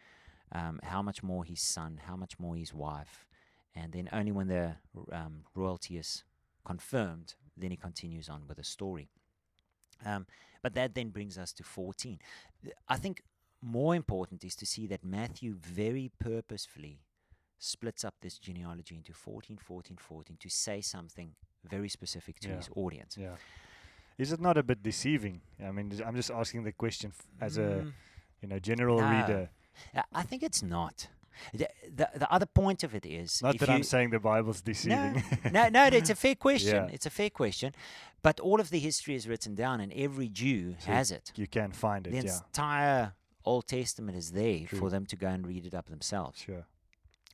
Um, 0.52 0.80
how 0.82 1.02
much 1.02 1.22
more 1.22 1.44
his 1.44 1.62
son, 1.62 2.00
how 2.06 2.16
much 2.16 2.40
more 2.40 2.56
his 2.56 2.74
wife. 2.74 3.28
And 3.76 3.92
then 3.92 4.10
only 4.12 4.32
when 4.32 4.48
the 4.48 4.78
um, 5.12 5.44
royalty 5.54 5.98
is 5.98 6.24
confirmed, 6.66 7.36
then 7.56 7.70
he 7.70 7.78
continues 7.78 8.30
on 8.30 8.48
with 8.48 8.58
the 8.58 8.64
story. 8.64 9.10
Um, 10.06 10.26
but 10.62 10.74
that 10.76 10.96
then 10.96 11.10
brings 11.10 11.38
us 11.38 11.54
to 11.54 11.64
14. 11.64 12.20
I 12.88 12.98
think 12.98 13.22
more 13.62 13.96
important 13.96 14.44
is 14.44 14.56
to 14.58 14.66
see 14.66 14.88
that 14.88 15.04
Matthew 15.04 15.56
very 15.56 16.12
purposefully 16.20 17.00
splits 17.60 18.06
up 18.06 18.16
this 18.22 18.38
genealogy 18.38 18.96
into 18.96 19.14
14, 19.14 19.58
14, 19.58 19.98
14 19.98 20.38
to 20.40 20.50
say 20.50 20.82
something 20.82 21.32
very 21.70 21.90
specific 21.90 22.40
to 22.42 22.50
yeah. 22.50 22.58
his 22.58 22.70
audience. 22.76 23.18
Yeah. 23.20 23.36
Is 24.18 24.32
it 24.32 24.40
not 24.40 24.58
a 24.58 24.64
bit 24.64 24.82
deceiving? 24.82 25.42
I 25.64 25.72
mean, 25.72 25.92
I'm 26.06 26.16
just 26.16 26.32
asking 26.32 26.64
the 26.64 26.72
question 26.72 27.12
f- 27.14 27.26
as 27.40 27.58
mm. 27.58 27.64
a 27.64 27.94
you 28.42 28.48
know 28.48 28.60
general 28.60 29.00
no. 29.00 29.10
reader. 29.10 29.50
I 30.12 30.24
think 30.24 30.44
it's 30.44 30.64
not. 30.64 31.08
The, 31.54 31.68
the, 31.96 32.10
the 32.16 32.32
other 32.32 32.46
point 32.46 32.84
of 32.84 32.94
it 32.96 33.06
is 33.06 33.42
Not 33.42 33.58
that 33.60 33.68
you, 33.70 33.76
I'm 33.76 33.84
saying 33.84 34.10
the 34.12 34.20
Bible's 34.20 34.62
deceiving. 34.62 35.24
no, 35.46 35.52
no, 35.52 35.70
no, 35.70 35.86
it's 35.86 36.10
a 36.10 36.16
fair 36.16 36.36
question. 36.36 36.76
Yeah. 36.88 36.94
It's 36.94 37.06
a 37.06 37.10
fair 37.10 37.30
question. 37.30 37.74
But 38.22 38.40
all 38.40 38.60
of 38.60 38.70
the 38.70 38.80
history 38.80 39.16
is 39.16 39.28
written 39.28 39.56
down, 39.56 39.80
and 39.80 39.94
every 39.94 40.28
Jew 40.30 40.76
So 40.80 40.92
has 40.92 41.12
it. 41.12 41.32
you 41.36 41.48
can 41.48 41.72
find 41.72 42.06
it, 42.08 42.12
The 42.12 42.28
yeah. 42.28 42.38
entire 42.48 43.14
Old 43.46 43.68
Testament 43.68 44.18
is 44.18 44.32
there 44.32 44.66
True. 44.66 44.80
for 44.80 44.90
them 44.90 45.06
to 45.06 45.16
go 45.16 45.28
and 45.28 45.48
read 45.48 45.66
it 45.66 45.74
up 45.74 45.88
themselves. 45.90 46.42
Sure. 46.42 46.66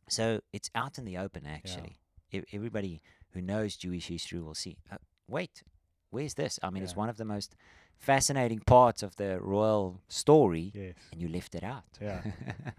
So 0.10 0.41
it's 0.51 0.69
out 0.75 0.98
in 0.98 1.05
the 1.05 1.17
open, 1.17 1.45
actually. 1.48 1.98
E- 2.31 2.41
everybody 2.51 3.01
who 3.31 3.41
knows 3.41 3.75
Jewish 3.75 4.07
history 4.07 4.39
will 4.39 4.53
see. 4.53 4.77
Uh, 4.91 4.98
wait, 5.27 5.63
where's 6.12 6.36
this? 6.36 6.60
I 6.62 6.69
mean, 6.69 6.83
it's 6.83 6.95
one 6.95 7.10
of 7.10 7.17
the 7.17 7.25
most 7.25 7.55
fascinating 8.03 8.60
parts 8.60 9.03
of 9.03 9.15
the 9.15 9.39
royal 9.39 10.01
story, 10.07 10.72
Yes. 10.74 10.95
and 11.12 11.22
you 11.22 11.27
left 11.29 11.55
it 11.55 11.63
out. 11.63 11.86
Yeah. 12.01 12.22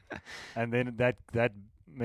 and 0.56 0.72
then 0.72 0.94
that 0.96 1.16
that 1.32 1.52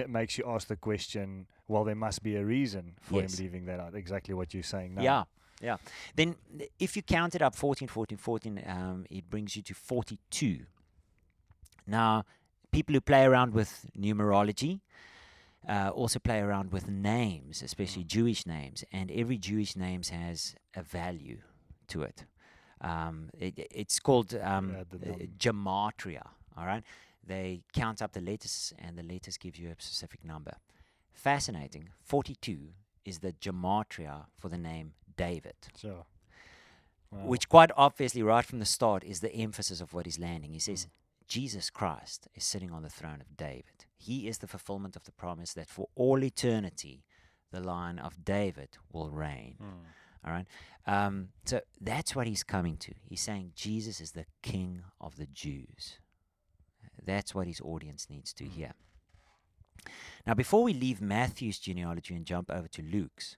makes 0.07 0.37
you 0.37 0.45
ask 0.47 0.67
the 0.67 0.75
question. 0.77 1.47
Well, 1.67 1.83
there 1.83 1.95
must 1.95 2.23
be 2.23 2.35
a 2.37 2.45
reason 2.45 2.93
for 3.01 3.21
Yes. 3.21 3.33
him 3.39 3.43
leaving 3.45 3.65
that 3.65 3.79
out. 3.79 3.93
Exactly 3.95 4.33
what 4.33 4.53
you're 4.53 4.63
saying 4.75 4.95
now. 4.95 5.03
Yeah, 5.03 5.23
yeah. 5.61 5.77
Then 6.15 6.35
if 6.79 6.95
you 6.95 7.01
count 7.03 7.35
it 7.35 7.41
up 7.41 7.55
14, 7.55 7.87
14, 7.87 8.17
14, 8.17 8.63
um, 8.67 9.05
it 9.09 9.29
brings 9.29 9.55
you 9.55 9.63
to 9.63 9.73
42. 9.73 10.65
Now, 11.87 12.23
people 12.71 12.93
who 12.95 13.01
play 13.01 13.23
around 13.25 13.53
with 13.53 13.85
numerology 13.97 14.79
uh, 15.67 15.89
also 15.89 16.19
play 16.19 16.39
around 16.39 16.71
with 16.71 16.87
names, 16.87 17.61
especially 17.61 18.03
Jewish 18.05 18.45
names, 18.45 18.83
and 18.91 19.11
every 19.11 19.37
Jewish 19.37 19.75
name 19.75 20.01
has 20.11 20.55
a 20.75 20.81
value 20.83 21.39
to 21.87 22.03
it. 22.03 22.25
Um, 22.81 23.29
it 23.37 23.67
it's 23.71 23.99
called 23.99 24.33
um, 24.35 24.75
uh, 24.79 24.85
gematria. 25.37 26.27
All 26.57 26.65
right, 26.65 26.83
they 27.25 27.61
count 27.73 28.01
up 28.01 28.13
the 28.13 28.21
letters, 28.21 28.73
and 28.79 28.97
the 28.97 29.03
letters 29.03 29.37
give 29.37 29.57
you 29.57 29.69
a 29.69 29.75
specific 29.81 30.23
number. 30.23 30.53
Fascinating. 31.13 31.89
Forty-two 32.03 32.69
is 33.05 33.19
the 33.19 33.33
gematria 33.33 34.25
for 34.37 34.49
the 34.49 34.57
name 34.57 34.93
David, 35.17 35.55
Sure. 35.77 36.05
Wow. 37.11 37.25
which 37.25 37.49
quite 37.49 37.71
obviously, 37.75 38.21
right 38.23 38.45
from 38.45 38.59
the 38.59 38.65
start, 38.65 39.03
is 39.03 39.19
the 39.19 39.33
emphasis 39.33 39.81
of 39.81 39.93
what 39.93 40.05
he's 40.05 40.19
landing. 40.19 40.53
He 40.53 40.59
says, 40.59 40.85
Mm. 40.85 40.89
Jesus 41.27 41.69
Christ 41.69 42.27
is 42.35 42.43
sitting 42.43 42.71
on 42.71 42.83
the 42.83 42.89
throne 42.89 43.21
of 43.21 43.35
David. 43.37 43.85
He 43.97 44.27
is 44.27 44.37
the 44.39 44.47
fulfillment 44.47 44.95
of 44.95 45.03
the 45.05 45.11
promise 45.11 45.53
that 45.53 45.67
for 45.67 45.87
all 45.95 46.23
eternity, 46.23 47.03
the 47.51 47.59
line 47.61 47.99
of 47.99 48.23
David 48.23 48.77
will 48.91 49.09
reign. 49.09 49.57
Mm. 49.61 49.85
All 50.25 50.31
right. 50.31 50.45
Um, 50.85 51.29
so 51.45 51.61
that's 51.79 52.15
what 52.15 52.27
he's 52.27 52.43
coming 52.43 52.77
to. 52.77 52.93
He's 53.07 53.21
saying 53.21 53.51
Jesus 53.55 54.01
is 54.01 54.11
the 54.11 54.25
King 54.41 54.83
of 54.99 55.17
the 55.17 55.27
Jews. 55.27 55.99
That's 57.05 57.33
what 57.33 57.47
his 57.47 57.61
audience 57.61 58.07
needs 58.09 58.33
to 58.33 58.45
hear. 58.45 58.73
Now, 60.27 60.33
before 60.33 60.63
we 60.63 60.73
leave 60.73 61.01
Matthew's 61.01 61.59
genealogy 61.59 62.13
and 62.13 62.25
jump 62.25 62.51
over 62.51 62.67
to 62.67 62.81
Luke's, 62.81 63.37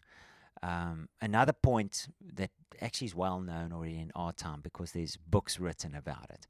um, 0.64 1.10
another 1.22 1.54
point 1.54 2.08
that 2.34 2.52
actually 2.82 3.08
is 3.08 3.16
well 3.16 3.40
known 3.40 3.72
already 3.72 4.00
in 4.00 4.12
our 4.16 4.32
time 4.32 4.62
because 4.62 4.92
there's 4.92 5.18
books 5.18 5.60
written 5.60 5.96
about 5.96 6.30
it 6.30 6.48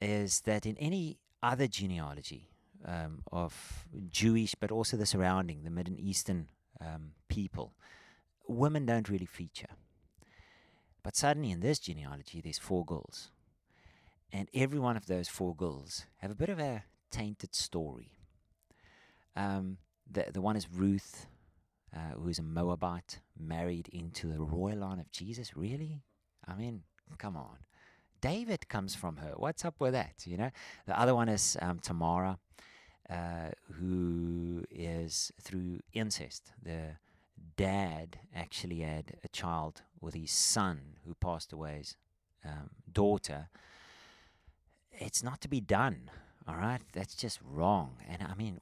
is 0.00 0.42
that 0.42 0.66
in 0.66 0.76
any 0.78 1.18
other 1.42 1.66
genealogy 1.66 2.48
um, 2.84 3.22
of 3.32 3.86
Jewish, 4.08 4.54
but 4.54 4.70
also 4.70 4.96
the 4.96 5.06
surrounding, 5.06 5.64
the 5.64 5.70
Middle 5.70 5.94
Eastern 5.98 6.48
um, 6.80 7.12
people, 7.28 7.74
women 8.46 8.86
don't 8.86 9.08
really 9.08 9.26
feature. 9.26 9.70
But 11.02 11.16
suddenly 11.16 11.50
in 11.50 11.60
this 11.60 11.78
genealogy, 11.78 12.40
there's 12.40 12.58
four 12.58 12.84
girls. 12.84 13.30
And 14.32 14.48
every 14.54 14.78
one 14.78 14.96
of 14.96 15.06
those 15.06 15.28
four 15.28 15.54
girls 15.54 16.06
have 16.18 16.30
a 16.30 16.34
bit 16.34 16.48
of 16.48 16.58
a 16.58 16.84
tainted 17.10 17.54
story. 17.54 18.10
Um, 19.36 19.78
the, 20.10 20.26
the 20.32 20.40
one 20.40 20.56
is 20.56 20.66
Ruth, 20.72 21.26
uh, 21.94 22.18
who 22.18 22.28
is 22.28 22.38
a 22.38 22.42
Moabite, 22.42 23.20
married 23.38 23.88
into 23.92 24.32
the 24.32 24.40
royal 24.40 24.78
line 24.78 24.98
of 24.98 25.10
Jesus. 25.10 25.56
Really? 25.56 26.02
I 26.46 26.54
mean, 26.54 26.82
come 27.18 27.36
on. 27.36 27.58
David 28.20 28.68
comes 28.68 28.94
from 28.94 29.16
her. 29.16 29.34
What's 29.36 29.64
up 29.64 29.74
with 29.78 29.92
that? 29.92 30.14
You 30.24 30.38
know? 30.38 30.50
The 30.86 30.98
other 30.98 31.14
one 31.14 31.28
is 31.28 31.58
um, 31.60 31.78
Tamara, 31.78 32.38
uh, 33.10 33.50
who 33.72 34.64
is 34.70 35.30
through 35.40 35.80
incest. 35.92 36.52
The 36.62 36.96
dad 37.56 38.18
actually 38.34 38.80
had 38.80 39.16
a 39.22 39.28
child 39.28 39.82
with 40.00 40.14
his 40.14 40.30
son 40.30 40.96
who 41.06 41.14
passed 41.14 41.52
away, 41.52 41.70
away's 41.70 41.96
um, 42.44 42.70
daughter. 42.90 43.48
It's 44.92 45.22
not 45.22 45.40
to 45.42 45.48
be 45.48 45.60
done, 45.60 46.10
all 46.46 46.56
right? 46.56 46.80
That's 46.92 47.14
just 47.14 47.40
wrong. 47.42 47.96
And 48.08 48.22
I 48.22 48.34
mean, 48.34 48.60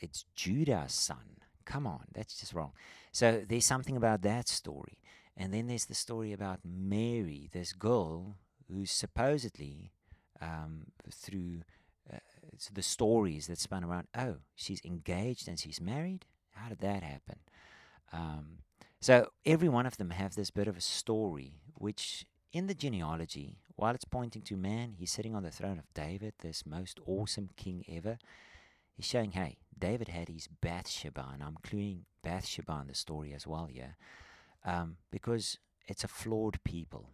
it's 0.00 0.24
Judah's 0.36 0.92
son. 0.92 1.38
Come 1.64 1.86
on, 1.86 2.04
that's 2.12 2.38
just 2.38 2.52
wrong. 2.52 2.72
So 3.12 3.42
there's 3.48 3.64
something 3.64 3.96
about 3.96 4.22
that 4.22 4.48
story. 4.48 4.98
And 5.36 5.52
then 5.52 5.66
there's 5.66 5.86
the 5.86 5.94
story 5.94 6.32
about 6.32 6.60
Mary, 6.64 7.48
this 7.52 7.72
girl 7.72 8.36
who's 8.70 8.90
supposedly, 8.90 9.90
um, 10.40 10.86
through 11.10 11.62
uh, 12.12 12.18
the 12.72 12.82
stories 12.82 13.46
that 13.46 13.58
spun 13.58 13.84
around, 13.84 14.06
oh, 14.16 14.36
she's 14.54 14.80
engaged 14.84 15.48
and 15.48 15.58
she's 15.58 15.80
married? 15.80 16.26
How 16.52 16.68
did 16.68 16.78
that 16.80 17.02
happen? 17.02 17.38
Um, 18.14 18.58
so 19.00 19.28
every 19.44 19.68
one 19.68 19.86
of 19.86 19.96
them 19.96 20.10
have 20.10 20.34
this 20.34 20.50
bit 20.50 20.68
of 20.68 20.76
a 20.76 20.80
story, 20.80 21.54
which 21.74 22.24
in 22.52 22.68
the 22.68 22.74
genealogy, 22.74 23.58
while 23.76 23.94
it's 23.94 24.04
pointing 24.04 24.42
to 24.42 24.56
man, 24.56 24.94
he's 24.96 25.10
sitting 25.10 25.34
on 25.34 25.42
the 25.42 25.50
throne 25.50 25.78
of 25.78 25.92
David, 25.92 26.34
this 26.38 26.64
most 26.64 27.00
awesome 27.04 27.50
king 27.56 27.84
ever. 27.88 28.18
He's 28.96 29.06
showing, 29.06 29.32
hey, 29.32 29.58
David 29.76 30.08
had 30.08 30.28
his 30.28 30.46
Bathsheba, 30.46 31.30
and 31.32 31.42
I'm 31.42 31.56
including 31.62 32.04
Bathsheba 32.22 32.78
in 32.82 32.86
the 32.86 32.94
story 32.94 33.34
as 33.34 33.46
well 33.46 33.66
here, 33.66 33.96
um, 34.64 34.96
because 35.10 35.58
it's 35.88 36.04
a 36.04 36.08
flawed 36.08 36.62
people. 36.62 37.10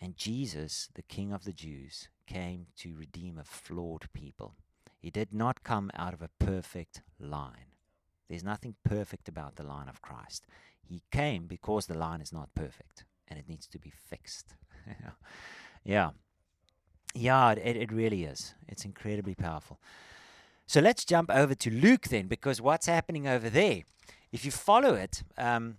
And 0.00 0.16
Jesus, 0.16 0.90
the 0.94 1.02
King 1.02 1.32
of 1.32 1.44
the 1.44 1.52
Jews, 1.52 2.08
came 2.26 2.66
to 2.76 2.94
redeem 2.94 3.38
a 3.38 3.44
flawed 3.44 4.12
people. 4.12 4.54
He 4.98 5.10
did 5.10 5.32
not 5.32 5.64
come 5.64 5.90
out 5.94 6.12
of 6.12 6.22
a 6.22 6.30
perfect 6.38 7.00
line. 7.18 7.69
There's 8.30 8.44
nothing 8.44 8.76
perfect 8.84 9.28
about 9.28 9.56
the 9.56 9.64
line 9.64 9.88
of 9.88 10.02
Christ. 10.02 10.46
He 10.80 11.02
came 11.10 11.48
because 11.48 11.86
the 11.86 11.98
line 11.98 12.20
is 12.20 12.32
not 12.32 12.54
perfect 12.54 13.04
and 13.26 13.36
it 13.36 13.48
needs 13.48 13.66
to 13.66 13.78
be 13.80 13.90
fixed. 13.90 14.54
yeah. 15.84 16.10
Yeah, 17.12 17.50
it, 17.50 17.76
it 17.76 17.90
really 17.90 18.22
is. 18.22 18.54
It's 18.68 18.84
incredibly 18.84 19.34
powerful. 19.34 19.80
So 20.64 20.80
let's 20.80 21.04
jump 21.04 21.28
over 21.28 21.56
to 21.56 21.70
Luke 21.70 22.06
then, 22.06 22.28
because 22.28 22.60
what's 22.60 22.86
happening 22.86 23.26
over 23.26 23.50
there? 23.50 23.82
If 24.30 24.44
you 24.44 24.52
follow 24.52 24.94
it, 24.94 25.24
um, 25.36 25.78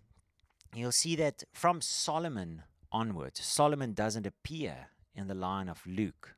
you'll 0.76 0.92
see 0.92 1.16
that 1.16 1.46
from 1.54 1.80
Solomon 1.80 2.64
onwards, 2.92 3.40
Solomon 3.40 3.94
doesn't 3.94 4.28
appear 4.28 4.88
in 5.16 5.28
the 5.28 5.34
line 5.34 5.70
of 5.70 5.88
Luke, 5.88 6.36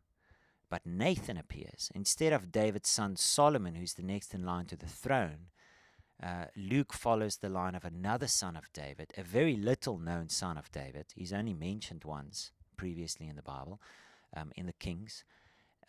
but 0.69 0.85
Nathan 0.85 1.37
appears. 1.37 1.89
Instead 1.95 2.33
of 2.33 2.51
David's 2.51 2.89
son 2.89 3.15
Solomon, 3.15 3.73
who's 3.73 3.95
the 3.95 4.03
next 4.03 4.35
in 4.35 4.45
line 4.45 4.67
to 4.67 4.75
the 4.75 4.85
throne, 4.85 5.47
uh, 6.23 6.45
Luke 6.55 6.93
follows 6.93 7.37
the 7.37 7.49
line 7.49 7.75
of 7.75 7.83
another 7.83 8.27
son 8.27 8.55
of 8.55 8.71
David, 8.71 9.11
a 9.17 9.23
very 9.23 9.57
little 9.57 9.97
known 9.97 10.29
son 10.29 10.57
of 10.57 10.71
David. 10.71 11.07
He's 11.15 11.33
only 11.33 11.53
mentioned 11.53 12.03
once 12.05 12.51
previously 12.77 13.27
in 13.27 13.35
the 13.35 13.41
Bible, 13.41 13.81
um, 14.35 14.51
in 14.55 14.65
the 14.65 14.73
Kings, 14.73 15.25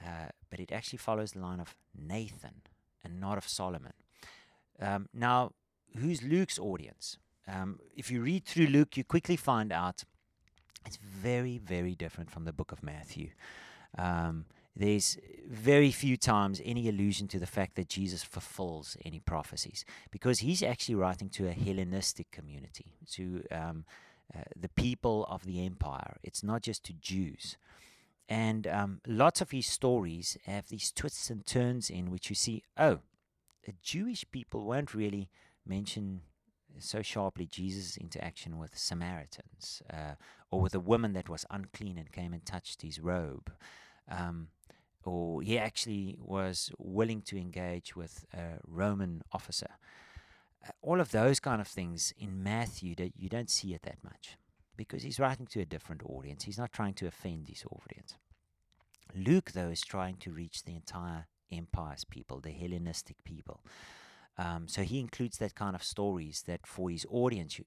uh, 0.05 0.31
but 0.51 0.59
it 0.59 0.73
actually 0.73 0.99
follows 0.99 1.33
the 1.33 1.41
line 1.41 1.61
of 1.61 1.77
Nathan 1.97 2.63
and 3.05 3.21
not 3.21 3.39
of 3.39 3.47
Solomon. 3.47 3.93
Um, 4.81 5.09
now, 5.15 5.53
who's 5.97 6.23
Luke's 6.23 6.59
audience? 6.59 7.19
Um, 7.47 7.79
if 7.97 8.11
you 8.11 8.21
read 8.21 8.45
through 8.45 8.67
Luke, 8.67 8.97
you 8.97 9.05
quickly 9.05 9.37
find 9.37 9.71
out 9.73 10.03
it's 10.85 10.97
very, 10.97 11.59
very 11.59 11.95
different 11.95 12.31
from 12.31 12.45
the 12.45 12.53
book 12.53 12.73
of 12.73 12.83
Matthew. 12.83 13.31
Um, 13.97 14.47
there's 14.77 15.19
very 15.49 15.93
few 15.93 16.17
times 16.17 16.61
any 16.65 16.89
allusion 16.89 17.29
to 17.29 17.39
the 17.39 17.47
fact 17.47 17.77
that 17.77 17.89
Jesus 17.89 18.23
fulfills 18.23 18.97
any 19.05 19.21
prophecies 19.21 19.85
because 20.11 20.41
he's 20.41 20.63
actually 20.63 20.97
writing 20.97 21.29
to 21.31 21.47
a 21.47 21.53
Hellenistic 21.53 22.31
community, 22.31 22.97
to 23.13 23.45
um, 23.53 23.85
uh, 24.35 24.41
the 24.57 24.69
people 24.71 25.27
of 25.29 25.45
the 25.45 25.65
empire. 25.65 26.17
It's 26.23 26.43
not 26.43 26.63
just 26.63 26.85
to 26.85 26.93
Jews. 26.93 27.57
And 28.29 28.67
um, 28.67 29.01
lots 29.07 29.41
of 29.41 29.51
his 29.51 29.67
stories 29.67 30.39
have 30.47 30.69
these 30.69 30.91
twists 30.91 31.31
and 31.31 31.45
turns 31.45 31.91
in 31.91 32.11
which 32.11 32.31
you 32.31 32.35
see, 32.35 32.63
oh, 32.77 33.01
the 33.65 33.75
Jewish 33.83 34.25
people 34.31 34.65
won't 34.65 34.95
really 34.95 35.29
mention 35.67 36.23
so 36.79 37.03
sharply 37.03 37.47
Jesus' 37.47 37.97
interaction 37.97 38.59
with 38.59 38.77
Samaritans 38.77 39.83
uh, 39.93 40.15
or 40.51 40.61
with 40.61 40.75
a 40.75 40.81
woman 40.81 41.13
that 41.13 41.29
was 41.29 41.47
unclean 41.51 41.99
and 41.99 42.11
came 42.11 42.33
and 42.33 42.45
touched 42.45 42.83
his 42.83 42.99
robe. 42.99 43.53
Um, 44.11 44.49
or 45.05 45.43
he 45.43 45.59
actually 45.59 46.17
was 46.19 46.71
willing 46.79 47.23
to 47.23 47.37
engage 47.37 47.95
with 47.95 48.25
a 48.33 48.59
Roman 48.67 49.23
officer. 49.33 49.77
Uh, 50.67 50.71
all 50.81 51.01
of 51.01 51.11
those 51.11 51.41
kind 51.41 51.61
of 51.61 51.69
things 51.69 52.13
in 52.19 52.43
Matthew 52.43 52.95
that 52.97 53.13
you 53.17 53.29
don't 53.29 53.51
see 53.51 53.75
it 53.75 53.83
that 53.83 54.03
much 54.03 54.39
because 54.77 55.03
he's 55.03 55.21
writing 55.21 55.47
to 55.47 55.61
a 55.61 55.67
different 55.67 56.03
audience. 56.05 56.45
He's 56.45 56.59
not 56.59 56.73
trying 56.73 56.95
to 56.95 57.07
offend 57.07 57.49
his 57.49 57.65
audience. 57.71 58.17
Luke, 59.15 59.53
though, 59.53 59.69
is 59.69 59.83
trying 59.83 60.17
to 60.17 60.33
reach 60.33 60.65
the 60.65 60.75
entire 60.75 61.27
Empire's 61.53 62.05
people, 62.05 62.41
the 62.41 62.51
Hellenistic 62.51 63.23
people. 63.25 63.61
Um, 64.37 64.67
so 64.67 64.83
he 64.83 64.99
includes 64.99 65.39
that 65.39 65.55
kind 65.55 65.77
of 65.77 65.85
stories 65.85 66.43
that 66.47 66.67
for 66.67 66.91
his 66.91 67.07
audience 67.09 67.61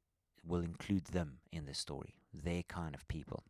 will 0.45 0.61
include 0.61 1.05
them 1.05 1.39
in 1.51 1.65
the 1.65 1.73
story, 1.73 2.15
their 2.33 2.63
kind 2.63 2.93
of 2.93 3.07
people. 3.07 3.43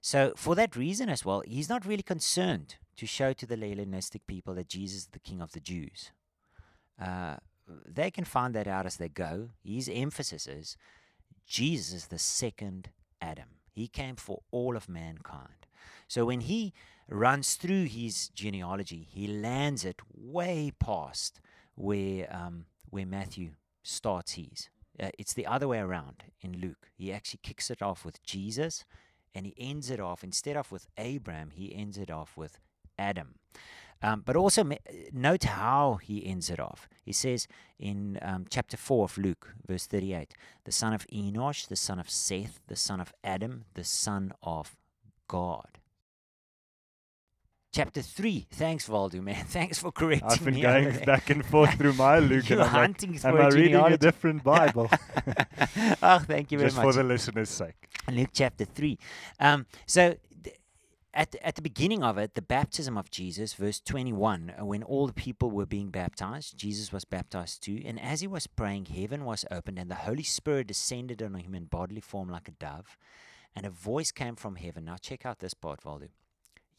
So 0.00 0.32
for 0.36 0.54
that 0.54 0.76
reason 0.76 1.08
as 1.08 1.24
well, 1.24 1.42
he's 1.46 1.68
not 1.68 1.84
really 1.84 2.02
concerned 2.02 2.76
to 2.96 3.06
show 3.06 3.32
to 3.32 3.46
the 3.46 3.56
Hellenistic 3.56 4.26
people 4.26 4.54
that 4.54 4.68
Jesus 4.68 5.02
is 5.02 5.06
the 5.08 5.18
King 5.18 5.40
of 5.40 5.52
the 5.52 5.60
Jews. 5.60 6.12
Uh, 7.00 7.36
they 7.86 8.10
can 8.10 8.24
find 8.24 8.54
that 8.54 8.66
out 8.66 8.86
as 8.86 8.96
they 8.96 9.08
go. 9.08 9.50
His 9.62 9.88
emphasis 9.92 10.46
is 10.46 10.76
Jesus 11.46 11.94
is 11.94 12.06
the 12.06 12.18
second 12.18 12.90
Adam. 13.20 13.48
He 13.70 13.88
came 13.88 14.16
for 14.16 14.42
all 14.50 14.76
of 14.76 14.88
mankind. 14.88 15.66
So 16.08 16.24
when 16.26 16.40
he 16.40 16.72
runs 17.08 17.54
through 17.54 17.84
his 17.84 18.28
genealogy, 18.28 19.06
he 19.08 19.26
lands 19.26 19.84
it 19.84 20.00
way 20.12 20.72
past 20.78 21.40
where 21.74 22.28
um, 22.34 22.66
where 22.90 23.06
Matthew 23.06 23.50
starts 23.82 24.32
his. 24.32 24.68
Uh, 25.00 25.10
it's 25.18 25.34
the 25.34 25.46
other 25.46 25.68
way 25.68 25.78
around 25.78 26.24
in 26.40 26.58
Luke. 26.58 26.88
He 26.96 27.12
actually 27.12 27.40
kicks 27.42 27.70
it 27.70 27.82
off 27.82 28.04
with 28.04 28.22
Jesus, 28.24 28.84
and 29.34 29.46
he 29.46 29.54
ends 29.58 29.90
it 29.90 30.00
off 30.00 30.24
instead 30.24 30.56
of 30.56 30.70
with 30.72 30.86
Abraham. 30.96 31.50
He 31.50 31.74
ends 31.74 31.98
it 31.98 32.10
off 32.10 32.36
with 32.36 32.58
Adam. 32.98 33.34
Um, 34.00 34.22
but 34.24 34.36
also 34.36 34.64
note 35.12 35.44
how 35.44 35.98
he 36.02 36.24
ends 36.24 36.50
it 36.50 36.60
off. 36.60 36.88
He 37.02 37.12
says 37.12 37.48
in 37.78 38.18
um, 38.22 38.46
chapter 38.48 38.76
4 38.76 39.04
of 39.04 39.18
Luke, 39.18 39.54
verse 39.66 39.86
38, 39.86 40.34
the 40.64 40.72
son 40.72 40.92
of 40.92 41.06
Enosh, 41.08 41.66
the 41.66 41.76
son 41.76 41.98
of 41.98 42.08
Seth, 42.08 42.60
the 42.68 42.76
son 42.76 43.00
of 43.00 43.12
Adam, 43.24 43.64
the 43.74 43.82
son 43.84 44.32
of 44.42 44.76
God. 45.26 45.78
Chapter 47.70 48.00
3, 48.00 48.46
thanks, 48.50 48.88
Valdu, 48.88 49.22
man. 49.22 49.44
Thanks 49.48 49.78
for 49.78 49.92
correcting 49.92 50.26
me. 50.26 50.32
I've 50.34 50.44
been 50.44 50.54
me. 50.54 50.60
going 50.62 51.04
back 51.04 51.28
and 51.28 51.44
forth 51.44 51.74
through 51.74 51.92
my 51.92 52.18
Luke, 52.30 52.48
You're 52.48 52.60
and 52.60 52.68
I'm 52.68 52.72
like, 52.74 52.80
hunting 52.82 53.10
am 53.14 53.18
for 53.20 53.40
I 53.42 53.48
a 53.48 53.50
reading 53.50 53.76
a 53.76 53.98
different 53.98 54.42
Bible? 54.42 54.88
oh, 56.02 56.18
thank 56.20 56.50
you 56.50 56.58
very 56.58 56.70
Just 56.70 56.76
much. 56.78 56.84
for 56.84 56.92
the 56.94 57.02
listeners' 57.04 57.50
sake. 57.50 57.74
Luke 58.10 58.30
chapter 58.32 58.64
3. 58.64 58.98
Um, 59.38 59.66
so 59.86 60.16
at, 61.12 61.30
the- 61.32 61.46
at 61.46 61.56
the 61.56 61.62
beginning 61.62 62.02
of 62.02 62.16
it, 62.16 62.34
the 62.34 62.42
baptism 62.42 62.96
of 62.96 63.10
Jesus, 63.10 63.52
verse 63.52 63.80
21, 63.80 64.54
uh, 64.58 64.64
when 64.64 64.82
all 64.82 65.06
the 65.06 65.12
people 65.12 65.50
were 65.50 65.66
being 65.66 65.90
baptized, 65.90 66.56
Jesus 66.56 66.90
was 66.90 67.04
baptized 67.04 67.62
too. 67.62 67.82
And 67.84 68.00
as 68.00 68.22
he 68.22 68.26
was 68.26 68.46
praying, 68.46 68.86
heaven 68.86 69.26
was 69.26 69.44
opened, 69.50 69.78
and 69.78 69.90
the 69.90 69.94
Holy 69.94 70.22
Spirit 70.22 70.68
descended 70.68 71.22
on 71.22 71.34
him 71.34 71.54
in 71.54 71.66
bodily 71.66 72.00
form 72.00 72.30
like 72.30 72.48
a 72.48 72.52
dove. 72.52 72.96
And 73.54 73.66
a 73.66 73.70
voice 73.70 74.10
came 74.10 74.36
from 74.36 74.56
heaven. 74.56 74.86
Now, 74.86 74.96
check 74.96 75.26
out 75.26 75.40
this 75.40 75.52
part, 75.54 75.82
Valdu. 75.82 76.08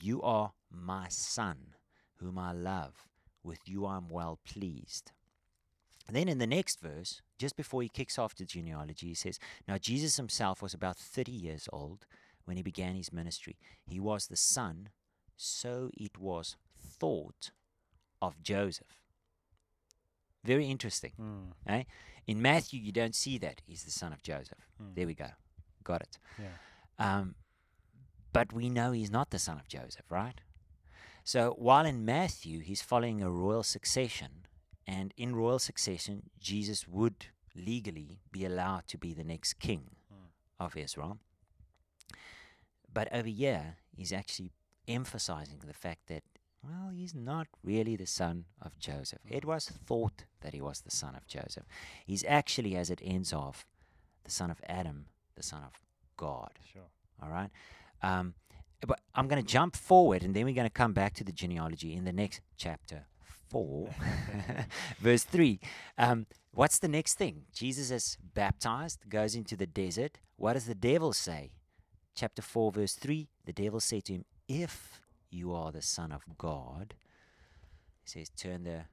You 0.02 0.22
are 0.22 0.54
my 0.72 1.08
son, 1.10 1.76
whom 2.18 2.38
I 2.38 2.52
love. 2.54 3.06
With 3.44 3.60
you 3.68 3.86
I 3.86 3.98
am 3.98 4.10
well 4.10 4.40
pleased. 4.46 5.12
Then 6.12 6.28
in 6.28 6.40
the 6.40 6.48
next 6.48 6.80
verse, 6.82 7.22
just 7.38 7.56
before 7.56 7.82
he 7.84 7.90
kicks 7.90 8.18
off 8.18 8.36
the 8.36 8.46
genealogy, 8.46 9.08
he 9.10 9.14
says, 9.14 9.40
Now 9.68 9.78
Jesus 9.78 10.18
himself 10.18 10.62
was 10.62 10.74
about 10.74 10.98
30 10.98 11.32
years 11.32 11.70
old 11.72 12.06
when 12.46 12.58
he 12.58 12.64
began 12.64 12.96
his 12.96 13.14
ministry. 13.14 13.58
He 13.86 14.00
was 14.00 14.28
the 14.28 14.36
son, 14.36 14.90
so 15.38 15.92
it 15.96 16.18
was 16.18 16.56
thought, 16.78 17.52
of 18.22 18.42
Joseph. 18.42 18.98
Very 20.44 20.66
interesting. 20.70 21.12
Mm, 21.20 21.52
Eh? 21.68 21.84
In 22.28 22.42
Matthew, 22.42 22.80
you 22.80 22.92
don't 22.92 23.16
see 23.16 23.38
that 23.40 23.62
he's 23.66 23.84
the 23.84 23.92
son 23.92 24.12
of 24.14 24.22
Joseph. 24.24 24.68
mm, 24.82 24.96
There 24.96 25.08
we 25.08 25.14
go. 25.14 25.28
Got 25.84 26.02
it. 26.02 26.18
yeah. 26.40 26.50
Um, 27.20 27.36
but 28.34 28.54
we 28.54 28.70
know 28.70 28.92
he's 28.92 29.12
not 29.12 29.30
the 29.30 29.40
son 29.40 29.58
of 29.58 29.68
Joseph, 29.68 30.06
right? 30.10 30.42
So 31.24 31.56
while 31.58 31.86
in 31.86 32.06
Matthew 32.06 32.60
he's 32.62 32.82
following 32.82 33.22
a 33.22 33.30
royal 33.30 33.64
succession, 33.64 34.46
and 34.88 35.14
in 35.18 35.36
royal 35.36 35.60
succession, 35.60 36.30
Jesus 36.40 36.88
would 36.88 37.28
legally 37.56 38.20
be 38.32 38.46
allowed 38.46 38.88
to 38.88 38.98
be 38.98 39.14
the 39.14 39.24
next 39.24 39.60
king 39.60 39.92
Mm. 40.12 40.30
of 40.60 40.76
Israel. 40.76 41.20
But 42.92 43.12
over 43.14 43.28
here, 43.28 43.78
he's 43.96 44.12
actually 44.12 44.52
emphasizing 44.88 45.60
the 45.60 45.74
fact 45.74 46.08
that, 46.08 46.24
well, 46.64 46.90
he's 46.90 47.14
not 47.14 47.48
really 47.64 47.96
the 47.96 48.08
son 48.08 48.46
of 48.62 48.78
Joseph. 48.80 49.22
It 49.30 49.46
was 49.46 49.70
thought 49.70 50.26
that 50.42 50.54
he 50.54 50.62
was 50.62 50.82
the 50.82 50.92
son 50.92 51.16
of 51.16 51.28
Joseph. 51.28 51.66
He's 52.06 52.24
actually, 52.26 52.76
as 52.76 52.90
it 52.90 53.00
ends 53.04 53.32
off, 53.32 53.66
the 54.24 54.32
son 54.32 54.50
of 54.50 54.62
Adam, 54.68 55.06
the 55.36 55.44
son 55.44 55.64
of 55.64 55.74
God. 56.18 56.52
Sure. 56.74 56.90
All 57.22 57.30
right. 57.30 57.52
Um, 58.02 58.34
but 58.86 59.00
I'm 59.14 59.28
going 59.28 59.42
to 59.42 59.48
jump 59.48 59.76
forward 59.76 60.24
and 60.24 60.36
then 60.36 60.46
we're 60.46 60.56
going 60.56 60.68
to 60.68 60.74
come 60.74 60.94
back 60.94 61.14
to 61.16 61.24
the 61.24 61.32
genealogy 61.32 61.94
in 61.94 62.06
the 62.06 62.14
next 62.14 62.42
chapter 62.58 63.06
4, 63.50 63.90
verse 65.00 65.24
3. 65.24 65.60
Um, 65.98 66.26
what's 66.52 66.80
the 66.80 66.88
next 66.88 67.16
thing? 67.16 67.44
Jesus 67.54 67.92
is 67.92 68.18
baptized, 68.34 69.10
goes 69.10 69.36
into 69.36 69.56
the 69.58 69.68
desert. 69.68 70.20
What 70.38 70.54
does 70.54 70.66
the 70.66 70.76
devil 70.76 71.14
say? 71.14 71.52
Chapter 72.16 72.42
4, 72.42 72.72
verse 72.72 72.94
3 72.94 73.28
the 73.46 73.54
devil 73.54 73.80
said 73.80 74.06
to 74.06 74.14
him, 74.14 74.26
If 74.48 75.02
you 75.32 75.54
are 75.54 75.72
the 75.72 75.82
Son 75.82 76.12
of 76.12 76.22
God, 76.38 76.94
he 78.04 78.10
says, 78.10 78.30
turn 78.30 78.64
the 78.64 78.86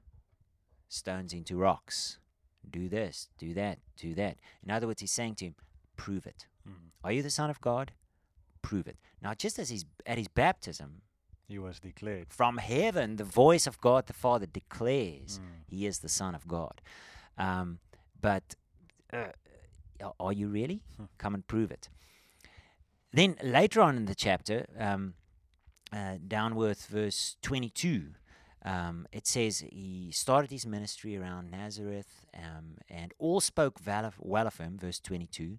stones 0.89 1.33
into 1.33 1.55
rocks. 1.55 2.17
Do 2.69 2.89
this, 2.89 3.29
do 3.37 3.53
that, 3.53 3.79
do 3.95 4.13
that. 4.15 4.37
In 4.63 4.71
other 4.71 4.87
words, 4.87 5.01
he's 5.01 5.11
saying 5.11 5.35
to 5.35 5.45
him, 5.45 5.55
Prove 5.95 6.25
it. 6.25 6.47
Mm. 6.67 6.91
Are 7.03 7.11
you 7.11 7.23
the 7.23 7.29
Son 7.29 7.49
of 7.49 7.61
God? 7.61 7.91
Prove 8.69 8.87
it. 8.87 8.97
Now, 9.21 9.33
just 9.43 9.59
as 9.59 9.69
he's 9.69 9.85
at 10.05 10.17
his 10.17 10.27
baptism, 10.27 11.01
He 11.47 11.57
was 11.59 11.79
declared. 11.79 12.27
from 12.29 12.57
heaven, 12.57 13.15
the 13.15 13.23
voice 13.23 13.65
of 13.67 13.79
God 13.79 14.01
the 14.07 14.13
Father 14.13 14.45
declares 14.45 15.39
Mm. 15.39 15.43
he 15.73 15.85
is 15.85 15.99
the 15.99 16.09
Son 16.09 16.35
of 16.35 16.43
God. 16.47 16.81
Um, 17.37 17.79
but 18.21 18.55
uh, 19.13 19.31
are 20.19 20.33
you 20.33 20.47
really? 20.49 20.81
Hmm. 20.97 21.05
Come 21.17 21.33
and 21.35 21.45
prove 21.47 21.71
it. 21.71 21.89
Then 23.13 23.35
later 23.41 23.81
on 23.81 23.95
in 23.97 24.05
the 24.05 24.15
chapter, 24.15 24.65
um, 24.77 25.13
uh, 25.93 26.17
downwards, 26.27 26.85
verse 26.87 27.37
22, 27.41 28.13
um, 28.65 29.07
it 29.13 29.25
says 29.25 29.59
he 29.71 30.11
started 30.11 30.51
his 30.51 30.65
ministry 30.65 31.15
around 31.17 31.49
Nazareth, 31.51 32.25
um, 32.35 32.77
and 32.89 33.13
all 33.17 33.39
spoke 33.39 33.79
well 33.85 34.05
of, 34.05 34.15
well 34.19 34.45
of 34.47 34.57
him, 34.57 34.77
verse 34.77 34.99
22, 34.99 35.57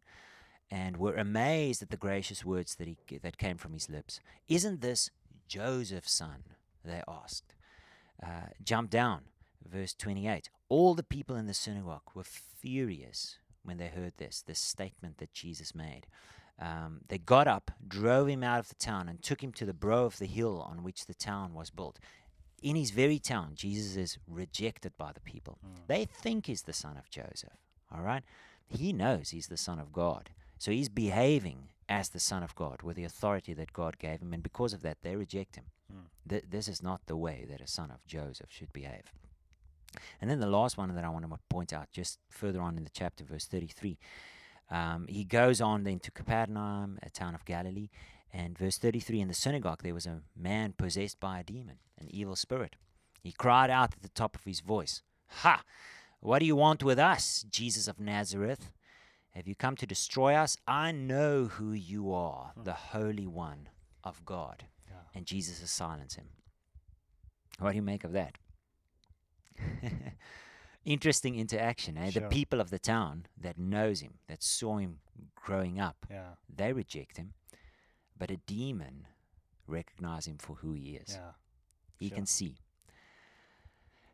and 0.71 0.97
were 0.97 1.15
amazed 1.15 1.83
at 1.83 1.91
the 1.91 1.97
gracious 1.97 2.45
words 2.45 2.75
that, 2.77 2.89
he, 2.89 2.97
that 3.23 3.39
came 3.39 3.57
from 3.57 3.73
his 3.73 3.89
lips. 3.89 4.21
Isn't 4.49 4.81
this 4.81 5.11
Joseph's 5.49 6.13
son? 6.13 6.45
They 6.85 7.03
asked. 7.09 7.55
Uh, 8.23 8.49
jump 8.63 8.91
down, 8.91 9.23
verse 9.67 9.95
28. 9.95 10.51
All 10.69 10.95
the 10.95 11.03
people 11.03 11.37
in 11.37 11.47
the 11.47 11.55
synagogue 11.55 12.11
were 12.15 12.25
furious 12.25 13.39
when 13.63 13.79
they 13.79 13.89
heard 13.89 14.13
this, 14.17 14.43
this 14.47 14.59
statement 14.59 15.19
that 15.19 15.33
Jesus 15.33 15.75
made. 15.75 16.07
Um, 16.61 17.03
they 17.09 17.19
got 17.19 17.47
up, 17.47 17.71
drove 17.87 18.29
him 18.29 18.43
out 18.43 18.59
of 18.59 18.69
the 18.69 18.75
town, 18.75 19.09
and 19.09 19.23
took 19.23 19.43
him 19.43 19.53
to 19.53 19.65
the 19.65 19.73
brow 19.73 20.05
of 20.05 20.19
the 20.19 20.27
hill 20.27 20.67
on 20.69 20.83
which 20.83 21.07
the 21.07 21.15
town 21.15 21.55
was 21.55 21.71
built. 21.71 21.99
In 22.61 22.75
his 22.75 22.91
very 22.91 23.21
town, 23.21 23.53
Jesus 23.55 23.97
is 23.97 24.19
rejected 24.27 24.93
by 24.99 25.13
the 25.13 25.21
people. 25.21 25.59
Mm. 25.65 25.87
They 25.87 26.05
think 26.05 26.47
he's 26.47 26.63
the 26.63 26.73
son 26.73 26.97
of 26.97 27.09
Joseph. 27.09 27.53
All 27.95 28.03
right? 28.03 28.25
He 28.67 28.93
knows 28.93 29.31
he's 29.31 29.47
the 29.47 29.57
son 29.57 29.79
of 29.79 29.93
God. 29.93 30.31
So 30.59 30.71
he's 30.71 30.89
behaving 30.89 31.69
as 31.89 32.11
the 32.11 32.21
son 32.21 32.43
of 32.43 32.55
God 32.55 32.83
with 32.83 32.97
the 32.97 33.05
authority 33.05 33.55
that 33.55 33.73
God 33.73 33.99
gave 33.99 34.21
him. 34.21 34.35
And 34.35 34.43
because 34.43 34.73
of 34.73 34.83
that, 34.83 34.99
they 35.03 35.17
reject 35.17 35.57
him. 35.57 35.65
Mm. 35.93 36.29
Th- 36.29 36.45
this 36.49 36.69
is 36.69 36.83
not 36.83 37.01
the 37.07 37.17
way 37.17 37.47
that 37.49 37.61
a 37.61 37.67
son 37.67 37.91
of 37.91 38.05
Joseph 38.07 38.51
should 38.51 38.73
behave. 38.73 39.13
And 40.21 40.31
then 40.31 40.41
the 40.41 40.47
last 40.47 40.77
one 40.77 40.95
that 40.95 41.05
I 41.05 41.09
want 41.09 41.29
to 41.29 41.39
point 41.49 41.73
out, 41.73 41.91
just 41.93 42.19
further 42.29 42.61
on 42.61 42.77
in 42.77 42.85
the 42.85 42.91
chapter, 42.91 43.25
verse 43.25 43.47
33, 43.47 43.99
um, 44.71 45.07
he 45.09 45.25
goes 45.25 45.61
on 45.61 45.85
then 45.85 45.99
to 46.01 46.11
Capernaum, 46.11 46.99
a 47.03 47.09
town 47.09 47.35
of 47.35 47.45
Galilee. 47.45 47.89
And 48.31 48.59
verse 48.59 48.77
33 48.77 49.23
in 49.23 49.29
the 49.29 49.35
synagogue, 49.35 49.83
there 49.83 49.95
was 49.95 50.07
a 50.07 50.21
man 50.37 50.75
possessed 50.77 51.19
by 51.19 51.41
a 51.41 51.45
demon, 51.45 51.79
an 51.99 52.09
evil 52.11 52.37
spirit. 52.37 52.77
He 53.23 53.33
cried 53.33 53.71
out 53.71 53.95
at 53.95 54.03
the 54.03 54.11
top 54.11 54.37
of 54.37 54.45
his 54.45 54.61
voice, 54.61 55.03
Ha! 55.29 55.63
What 56.21 56.41
do 56.41 56.47
you 56.47 56.57
want 56.57 56.83
with 56.83 56.99
us, 56.99 57.45
Jesus 57.49 57.89
of 57.89 58.01
Nazareth? 58.01 58.71
Have 59.39 59.47
you 59.47 59.55
come 59.55 59.77
to 59.77 59.87
destroy 59.87 60.35
us? 60.35 60.57
I 60.67 60.91
know 60.91 61.45
who 61.47 61.71
you 61.71 62.13
are, 62.13 62.51
Hmm. 62.57 62.65
the 62.65 62.73
Holy 62.73 63.29
One 63.29 63.69
of 64.03 64.25
God. 64.25 64.67
Yeah. 64.89 64.97
And 65.15 65.27
Jesus 65.27 65.61
has 65.61 65.71
silenced 65.71 66.17
him. 66.17 66.31
What 67.61 67.71
do 67.71 67.77
you 67.77 67.83
make 67.83 68.03
of 68.03 68.11
that? 68.15 68.37
Interesting 70.85 71.37
interaction, 71.37 71.97
eh? 71.97 72.11
Sure. 72.11 72.23
The 72.23 72.29
people 72.29 72.61
of 72.61 72.71
the 72.71 72.81
town 72.81 73.27
that 73.41 73.57
knows 73.57 74.01
him, 74.01 74.19
that 74.27 74.43
saw 74.43 74.79
him 74.79 74.99
growing 75.37 75.79
up, 75.79 76.05
Yeah. 76.11 76.35
they 76.49 76.73
reject 76.73 77.17
him, 77.17 77.35
but 78.17 78.33
a 78.33 78.39
demon 78.39 79.07
recognize 79.69 80.27
him 80.27 80.39
for 80.39 80.57
who 80.57 80.73
he 80.73 80.97
is. 80.97 81.11
Yeah. 81.15 81.35
he 82.01 82.09
sure. 82.09 82.17
can 82.17 82.27
see. 82.27 82.59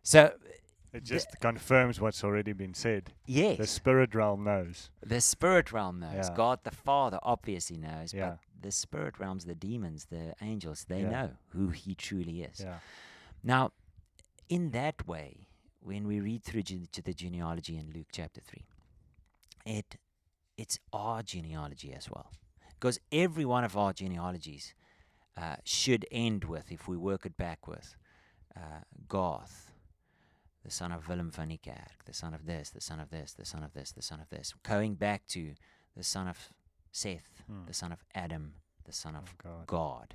So, 0.03 0.39
It 0.95 1.05
just 1.05 1.41
confirms 1.41 2.01
what's 2.01 2.23
already 2.23 2.53
been 2.53 2.73
said. 2.75 3.13
yes, 3.27 3.59
The 3.59 3.67
spirit 3.67 4.15
realm 4.15 4.45
knows. 4.45 4.91
the 5.05 5.21
spirit 5.21 5.73
realm 5.73 5.99
knows. 6.01 6.29
Yeah. 6.29 6.35
God 6.37 6.61
the 6.65 6.71
Father 6.71 7.19
obviously 7.23 7.77
knows, 7.77 8.15
Yeah. 8.15 8.31
but 8.31 8.39
the 8.63 8.71
spirit 8.71 9.19
realms, 9.19 9.45
the 9.45 9.55
demons, 9.57 10.07
the 10.07 10.35
angels, 10.41 10.85
they 10.85 11.03
Yeah. 11.03 11.11
know 11.11 11.31
who 11.49 11.69
he 11.71 11.95
truly 11.95 12.43
is. 12.43 12.61
Yeah. 12.61 12.79
Now, 13.43 13.73
in 14.49 14.71
that 14.71 15.07
way, 15.07 15.49
when 15.81 16.07
we 16.07 16.21
read 16.21 16.45
through 16.45 16.63
gene- 16.63 16.89
to 16.93 17.03
the 17.03 17.13
genealogy 17.13 17.77
in 17.77 17.91
Luke 17.91 18.09
chapter 18.13 18.41
3, 18.41 18.65
it 19.67 19.97
it's 20.57 20.79
our 20.93 21.21
genealogy 21.25 21.93
as 21.93 22.09
well. 22.09 22.31
Because 22.75 23.01
every 23.11 23.45
one 23.45 23.65
of 23.65 23.77
our 23.77 23.93
genealogies 23.93 24.75
uh, 25.37 25.57
should 25.65 26.07
end 26.13 26.45
with, 26.45 26.71
if 26.71 26.87
we 26.87 26.97
work 26.97 27.27
it 27.27 27.37
backwards, 27.37 27.97
uh, 28.57 28.83
Garth, 29.09 29.73
the 30.65 30.71
son 30.71 30.93
of 30.93 31.09
Willem 31.09 31.31
van 31.31 31.49
Niekerk, 31.51 32.05
the 32.07 32.13
son 32.15 32.35
of 32.35 32.47
this, 32.47 32.71
the 32.71 32.81
son 32.81 33.01
of 33.01 33.11
this, 33.11 33.33
the 33.35 33.45
son 33.45 33.63
of 33.63 33.73
this, 33.75 33.93
the 33.93 34.03
son 34.03 34.21
of 34.21 34.29
this, 34.31 34.55
going 34.63 34.95
back 34.95 35.27
to 35.29 35.55
the 35.97 36.03
son 36.03 36.27
of 36.29 36.51
Seth, 36.93 37.43
Hmm. 37.47 37.67
the 37.67 37.75
son 37.75 37.93
of 37.93 38.05
Adam, 38.15 38.55
the 38.85 38.93
son 38.93 39.15
of 39.17 39.25
Of 39.25 39.39
God. 39.39 39.67
God. 39.67 40.15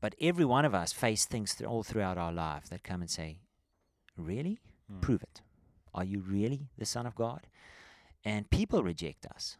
But 0.00 0.14
every 0.20 0.44
one 0.44 0.64
of 0.64 0.74
us 0.74 0.92
face 0.92 1.26
things 1.26 1.54
th- 1.54 1.68
all 1.68 1.82
throughout 1.82 2.18
our 2.18 2.32
life 2.32 2.68
that 2.70 2.82
come 2.82 3.00
and 3.02 3.10
say, 3.10 3.38
Really? 4.16 4.58
Hmm. 4.90 5.00
Prove 5.00 5.22
it. 5.22 5.42
Are 5.94 6.04
you 6.04 6.20
really 6.20 6.68
the 6.78 6.84
Son 6.86 7.06
of 7.06 7.14
God? 7.14 7.46
And 8.24 8.48
people 8.50 8.82
reject 8.82 9.26
us 9.26 9.56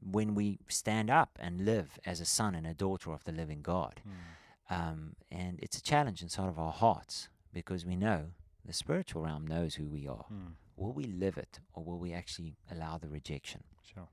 when 0.00 0.34
we 0.34 0.58
stand 0.68 1.10
up 1.10 1.38
and 1.40 1.64
live 1.64 1.98
as 2.04 2.20
a 2.20 2.24
son 2.24 2.54
and 2.54 2.66
a 2.66 2.74
daughter 2.74 3.12
of 3.12 3.24
the 3.24 3.32
living 3.32 3.62
God. 3.62 4.00
Hmm. 4.04 4.74
Um, 4.74 5.16
and 5.30 5.58
it's 5.62 5.76
a 5.78 5.82
challenge 5.82 6.22
inside 6.22 6.48
of 6.48 6.58
our 6.58 6.72
hearts 6.72 7.28
because 7.52 7.84
we 7.86 7.96
know 7.96 8.32
the 8.64 8.72
spiritual 8.72 9.22
realm 9.22 9.46
knows 9.46 9.74
who 9.74 9.88
we 9.88 10.06
are. 10.06 10.24
Hmm. 10.28 10.52
Will 10.76 10.92
we 10.92 11.04
live 11.04 11.36
it 11.38 11.60
or 11.74 11.84
will 11.84 11.98
we 11.98 12.12
actually 12.12 12.54
allow 12.70 12.98
the 12.98 13.08
rejection? 13.08 13.62
Sure. 13.82 14.08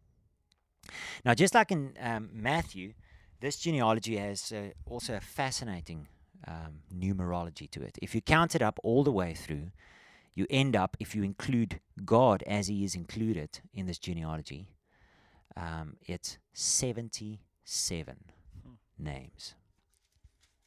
Now, 1.23 1.33
just 1.33 1.53
like 1.53 1.71
in 1.71 1.93
um, 1.99 2.29
Matthew, 2.33 2.93
this 3.39 3.57
genealogy 3.57 4.17
has 4.17 4.51
uh, 4.51 4.69
also 4.85 5.15
a 5.15 5.21
fascinating 5.21 6.07
um, 6.47 6.81
numerology 6.93 7.69
to 7.71 7.81
it. 7.81 7.97
If 8.01 8.13
you 8.15 8.21
count 8.21 8.55
it 8.55 8.61
up 8.61 8.79
all 8.83 9.03
the 9.03 9.11
way 9.11 9.33
through, 9.33 9.71
you 10.33 10.45
end 10.49 10.75
up, 10.75 10.97
if 10.99 11.15
you 11.15 11.23
include 11.23 11.79
God 12.05 12.43
as 12.47 12.67
He 12.67 12.83
is 12.83 12.95
included 12.95 13.59
in 13.73 13.85
this 13.85 13.99
genealogy, 13.99 14.69
um, 15.55 15.97
it's 16.05 16.37
77 16.53 18.15
Hmm. 18.63 18.73
names. 18.97 19.55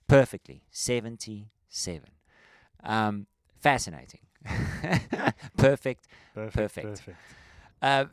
Perfectly, 0.08 0.62
77. 0.70 2.10
Um, 2.84 3.26
fascinating. 3.62 4.20
Perfect 5.56 6.06
Perfect. 6.34 6.54
Perfect. 6.54 6.86
Perfect. 6.86 7.18
uh, 7.80 8.04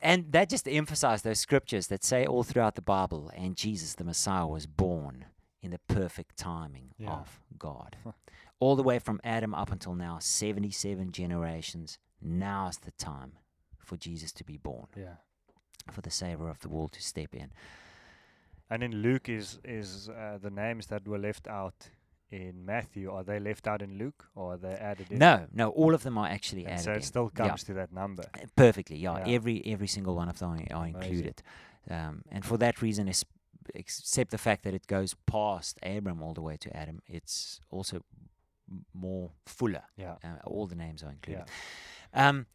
and 0.00 0.32
that 0.32 0.48
just 0.50 0.64
to 0.66 0.70
emphasize 0.70 1.22
those 1.22 1.38
scriptures 1.40 1.86
that 1.88 2.04
say 2.04 2.26
all 2.26 2.42
throughout 2.42 2.74
the 2.74 2.82
Bible, 2.82 3.30
and 3.34 3.56
Jesus 3.56 3.94
the 3.94 4.04
Messiah 4.04 4.46
was 4.46 4.66
born 4.66 5.26
in 5.62 5.70
the 5.70 5.80
perfect 5.88 6.36
timing 6.36 6.90
Yeah. 6.98 7.10
of 7.12 7.40
God. 7.58 7.96
All 8.60 8.76
the 8.76 8.82
way 8.82 8.98
from 8.98 9.20
Adam 9.24 9.54
up 9.54 9.70
until 9.72 9.94
now, 9.94 10.18
77 10.20 11.10
generations. 11.12 11.98
Now 12.20 12.68
is 12.68 12.78
the 12.78 12.90
time 12.92 13.32
for 13.78 13.96
Jesus 13.96 14.32
to 14.32 14.44
be 14.44 14.58
born, 14.58 14.86
Yeah. 14.96 15.16
for 15.90 16.00
the 16.02 16.10
Savior 16.10 16.48
of 16.48 16.58
the 16.60 16.68
world 16.68 16.92
to 16.92 17.02
step 17.02 17.34
in. 17.34 17.50
And 18.70 18.82
in 18.82 18.92
Luke 19.02 19.28
is 19.28 19.58
is 19.64 20.08
uh, 20.08 20.38
the 20.40 20.50
names 20.50 20.86
that 20.86 21.06
were 21.08 21.18
left 21.18 21.46
out 21.48 21.90
in 22.30 22.64
Matthew. 22.64 23.10
Are 23.10 23.22
they 23.24 23.38
left 23.38 23.66
out 23.66 23.82
in 23.82 23.98
Luke 23.98 24.26
or 24.34 24.54
are 24.54 24.56
they 24.56 24.72
added 24.74 25.10
in? 25.10 25.18
No, 25.18 25.46
no, 25.52 25.70
all 25.70 25.94
of 25.94 26.02
them 26.02 26.18
are 26.18 26.26
actually 26.28 26.64
And 26.64 26.74
added 26.74 26.84
so 26.84 26.90
in. 26.92 26.98
it 26.98 27.04
still 27.04 27.30
Yeah. 27.36 27.46
comes 27.48 27.64
to 27.64 27.74
that 27.74 27.92
number. 27.92 28.24
Uh, 28.34 28.46
Perfectly, 28.56 28.96
yeah. 28.96 29.18
Yeah. 29.26 29.34
Every 29.34 29.64
every 29.66 29.86
single 29.88 30.14
one 30.16 30.28
of 30.28 30.38
them 30.38 30.50
are- 30.52 30.76
are 30.76 30.86
Amazing. 30.86 31.02
included, 31.02 31.42
um, 31.90 32.22
and 32.30 32.44
for 32.44 32.56
that 32.58 32.82
reason, 32.82 33.08
es- 33.08 33.24
except 33.74 34.30
the 34.30 34.38
fact 34.38 34.62
that 34.64 34.74
it 34.74 34.86
goes 34.86 35.14
past 35.26 35.78
Abram 35.82 36.22
all 36.22 36.34
the 36.34 36.42
way 36.42 36.56
to 36.58 36.76
Adam, 36.76 37.00
it's 37.06 37.60
also 37.70 37.96
m- 38.70 38.84
more 38.92 39.30
fuller. 39.46 39.84
Yeah. 39.96 40.16
Uh, 40.24 40.38
all 40.44 40.66
the 40.66 40.74
names 40.76 41.02
are 41.02 41.10
included. 41.10 41.44
Yeah. 42.12 42.28
Um, 42.28 42.46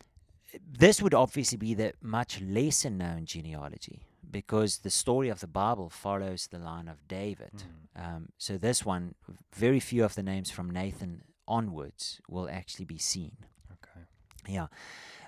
this 0.68 1.02
would 1.02 1.14
obviously 1.14 1.58
be 1.58 1.74
the 1.76 1.94
much 2.02 2.42
lesser 2.42 2.90
known 2.90 3.26
genealogy 3.26 4.02
because 4.32 4.80
the 4.80 4.90
story 4.90 5.30
of 5.30 5.40
the 5.40 5.48
Bible 5.48 5.90
follows 5.90 6.48
the 6.48 6.60
line 6.60 6.88
of 6.88 7.08
David. 7.08 7.64
Mm. 7.98 8.06
Um, 8.16 8.30
so 8.38 8.58
this 8.58 8.86
one, 8.86 9.16
very 9.54 9.80
few 9.80 10.04
of 10.04 10.16
the 10.16 10.24
names 10.24 10.52
from 10.52 10.70
Nathan 10.70 11.24
onwards 11.48 12.22
will 12.30 12.50
actually 12.50 12.86
be 12.86 12.98
seen. 12.98 13.38
Okay. 13.72 14.06
Yeah. 14.48 14.68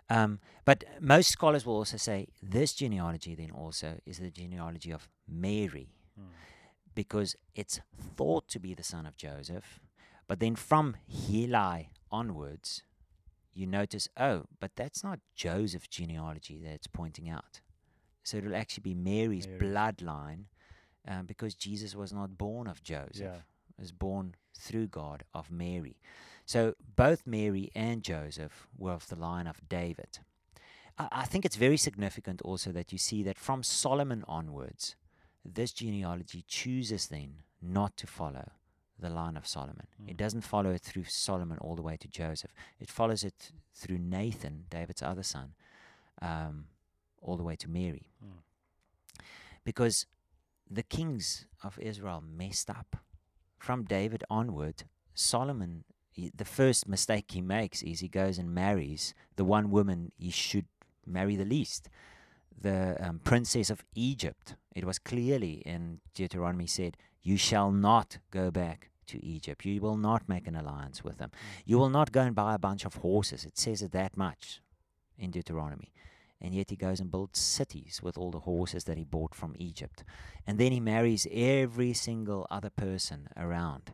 Um, 0.09 0.39
but 0.65 0.83
most 0.99 1.29
scholars 1.29 1.65
will 1.65 1.75
also 1.75 1.97
say 1.97 2.27
this 2.43 2.73
genealogy 2.73 3.33
then 3.33 3.51
also 3.51 3.99
is 4.05 4.19
the 4.19 4.29
genealogy 4.29 4.91
of 4.91 5.07
Mary 5.27 5.89
Mm. 6.19 6.25
because 6.93 7.37
it's 7.55 7.79
thought 8.17 8.49
to 8.49 8.59
be 8.59 8.73
the 8.73 8.83
son 8.83 9.05
of 9.05 9.15
Joseph. 9.15 9.79
But 10.27 10.39
then 10.41 10.55
from 10.55 10.97
Heli 11.07 11.89
onwards, 12.11 12.83
you 13.53 13.65
notice, 13.65 14.09
oh, 14.17 14.45
but 14.59 14.71
that's 14.75 15.03
not 15.03 15.19
Joseph's 15.33 15.87
genealogy 15.87 16.59
that 16.63 16.71
it's 16.71 16.87
pointing 16.87 17.29
out. 17.29 17.61
So 18.23 18.37
it'll 18.37 18.55
actually 18.55 18.81
be 18.83 18.93
Mary's 18.93 19.47
Mary's. 19.47 19.61
bloodline 19.61 20.43
um, 21.07 21.25
because 21.25 21.55
Jesus 21.55 21.95
was 21.95 22.13
not 22.13 22.37
born 22.37 22.67
of 22.67 22.83
Joseph 22.83 23.21
Yeah. 23.21 23.41
was 23.79 23.91
born 23.91 24.35
through 24.57 24.87
God 24.87 25.23
of 25.33 25.49
Mary. 25.49 25.97
So 26.45 26.75
both 26.95 27.25
Mary 27.25 27.71
and 27.75 28.03
Joseph 28.03 28.67
were 28.77 28.91
of 28.91 29.07
the 29.07 29.15
line 29.15 29.47
of 29.47 29.67
David. 29.69 30.19
I, 30.97 31.07
I 31.11 31.25
think 31.25 31.45
it's 31.45 31.55
very 31.55 31.77
significant 31.77 32.41
also 32.43 32.71
that 32.71 32.91
you 32.91 32.97
see 32.97 33.23
that 33.23 33.37
from 33.39 33.63
Solomon 33.63 34.23
onwards, 34.27 34.95
this 35.43 35.71
genealogy 35.73 36.43
chooses 36.47 37.07
then 37.07 37.37
not 37.61 37.97
to 37.97 38.05
follow 38.07 38.51
the 38.99 39.09
line 39.09 39.35
of 39.37 39.47
Solomon. 39.47 39.87
It 40.07 40.13
Mm. 40.13 40.17
doesn't 40.17 40.41
follow 40.41 40.69
it 40.71 40.81
through 40.83 41.05
Solomon 41.05 41.57
all 41.57 41.75
the 41.75 41.81
way 41.81 41.97
to 41.97 42.07
Joseph. 42.07 42.53
It 42.79 42.87
follows 42.89 43.23
it 43.23 43.51
through 43.73 43.97
Nathan, 43.97 44.65
David's 44.69 45.01
other 45.01 45.23
son, 45.23 45.55
um, 46.21 46.67
all 47.21 47.37
the 47.37 47.43
way 47.43 47.55
to 47.55 47.69
Mary 47.69 48.09
Mm. 48.23 48.39
because 49.63 50.05
the 50.69 50.83
kings 50.83 51.45
of 51.63 51.77
Israel 51.79 52.21
messed 52.21 52.69
up. 52.69 52.97
From 53.57 53.83
David 53.83 54.23
onward, 54.29 54.83
Solomon, 55.13 55.83
he, 56.09 56.31
the 56.35 56.45
first 56.45 56.87
mistake 56.87 57.31
he 57.31 57.41
makes 57.41 57.83
is 57.83 57.99
he 57.99 58.07
goes 58.07 58.37
and 58.37 58.53
marries 58.55 59.13
the 59.35 59.45
one 59.45 59.69
woman 59.69 60.11
he 60.17 60.31
should 60.31 60.65
marry 61.05 61.35
the 61.35 61.45
least, 61.45 61.89
the 62.59 62.97
um, 63.05 63.19
princess 63.23 63.69
of 63.69 63.83
Egypt. 63.95 64.55
It 64.75 64.85
was 64.85 64.97
clearly 64.99 65.61
in 65.65 65.99
Deuteronomy 66.13 66.67
said, 66.67 66.97
You 67.21 67.37
shall 67.37 67.71
not 67.71 68.17
go 68.31 68.49
back 68.49 68.89
to 69.07 69.23
Egypt. 69.23 69.65
You 69.65 69.81
will 69.81 69.97
not 69.97 70.27
make 70.29 70.47
an 70.47 70.55
alliance 70.55 71.03
with 71.03 71.17
them. 71.17 71.31
You 71.65 71.77
will 71.77 71.89
not 71.89 72.11
go 72.11 72.21
and 72.21 72.35
buy 72.35 72.55
a 72.55 72.59
bunch 72.59 72.85
of 72.85 72.95
horses. 72.95 73.45
It 73.45 73.57
says 73.57 73.81
it 73.81 73.91
that 73.91 74.15
much 74.17 74.61
in 75.17 75.31
Deuteronomy. 75.31 75.91
And 76.41 76.55
yet 76.55 76.69
he 76.69 76.75
goes 76.75 76.99
and 76.99 77.11
builds 77.11 77.39
cities 77.39 78.01
with 78.01 78.17
all 78.17 78.31
the 78.31 78.39
horses 78.39 78.85
that 78.85 78.97
he 78.97 79.03
bought 79.03 79.35
from 79.35 79.55
Egypt. 79.59 80.03
And 80.47 80.57
then 80.57 80.71
he 80.71 80.79
marries 80.79 81.27
every 81.31 81.93
single 81.93 82.47
other 82.49 82.71
person 82.71 83.27
around 83.37 83.93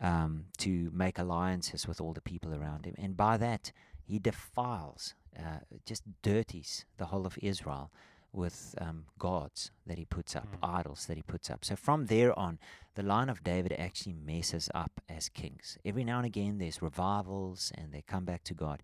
um, 0.00 0.46
to 0.58 0.90
make 0.92 1.18
alliances 1.18 1.88
with 1.88 2.00
all 2.00 2.12
the 2.12 2.20
people 2.20 2.54
around 2.54 2.84
him. 2.84 2.94
And 2.98 3.16
by 3.16 3.36
that, 3.38 3.72
he 4.04 4.18
defiles, 4.18 5.14
uh, 5.38 5.60
just 5.86 6.02
dirties 6.22 6.84
the 6.98 7.06
whole 7.06 7.26
of 7.26 7.38
Israel 7.42 7.90
with 8.32 8.74
um, 8.78 9.06
gods 9.18 9.70
that 9.86 9.96
he 9.96 10.04
puts 10.04 10.36
up, 10.36 10.46
Mm. 10.60 10.80
idols 10.80 11.06
that 11.06 11.16
he 11.16 11.22
puts 11.22 11.48
up. 11.50 11.64
So 11.64 11.74
from 11.76 12.06
there 12.06 12.38
on, 12.38 12.58
the 12.94 13.02
line 13.02 13.30
of 13.30 13.42
David 13.42 13.72
actually 13.72 14.12
messes 14.12 14.68
up 14.74 15.00
as 15.08 15.30
kings. 15.30 15.78
Every 15.84 16.04
now 16.04 16.18
and 16.18 16.26
again, 16.26 16.58
there's 16.58 16.82
revivals 16.82 17.72
and 17.74 17.92
they 17.92 18.02
come 18.02 18.24
back 18.26 18.44
to 18.44 18.54
God. 18.54 18.82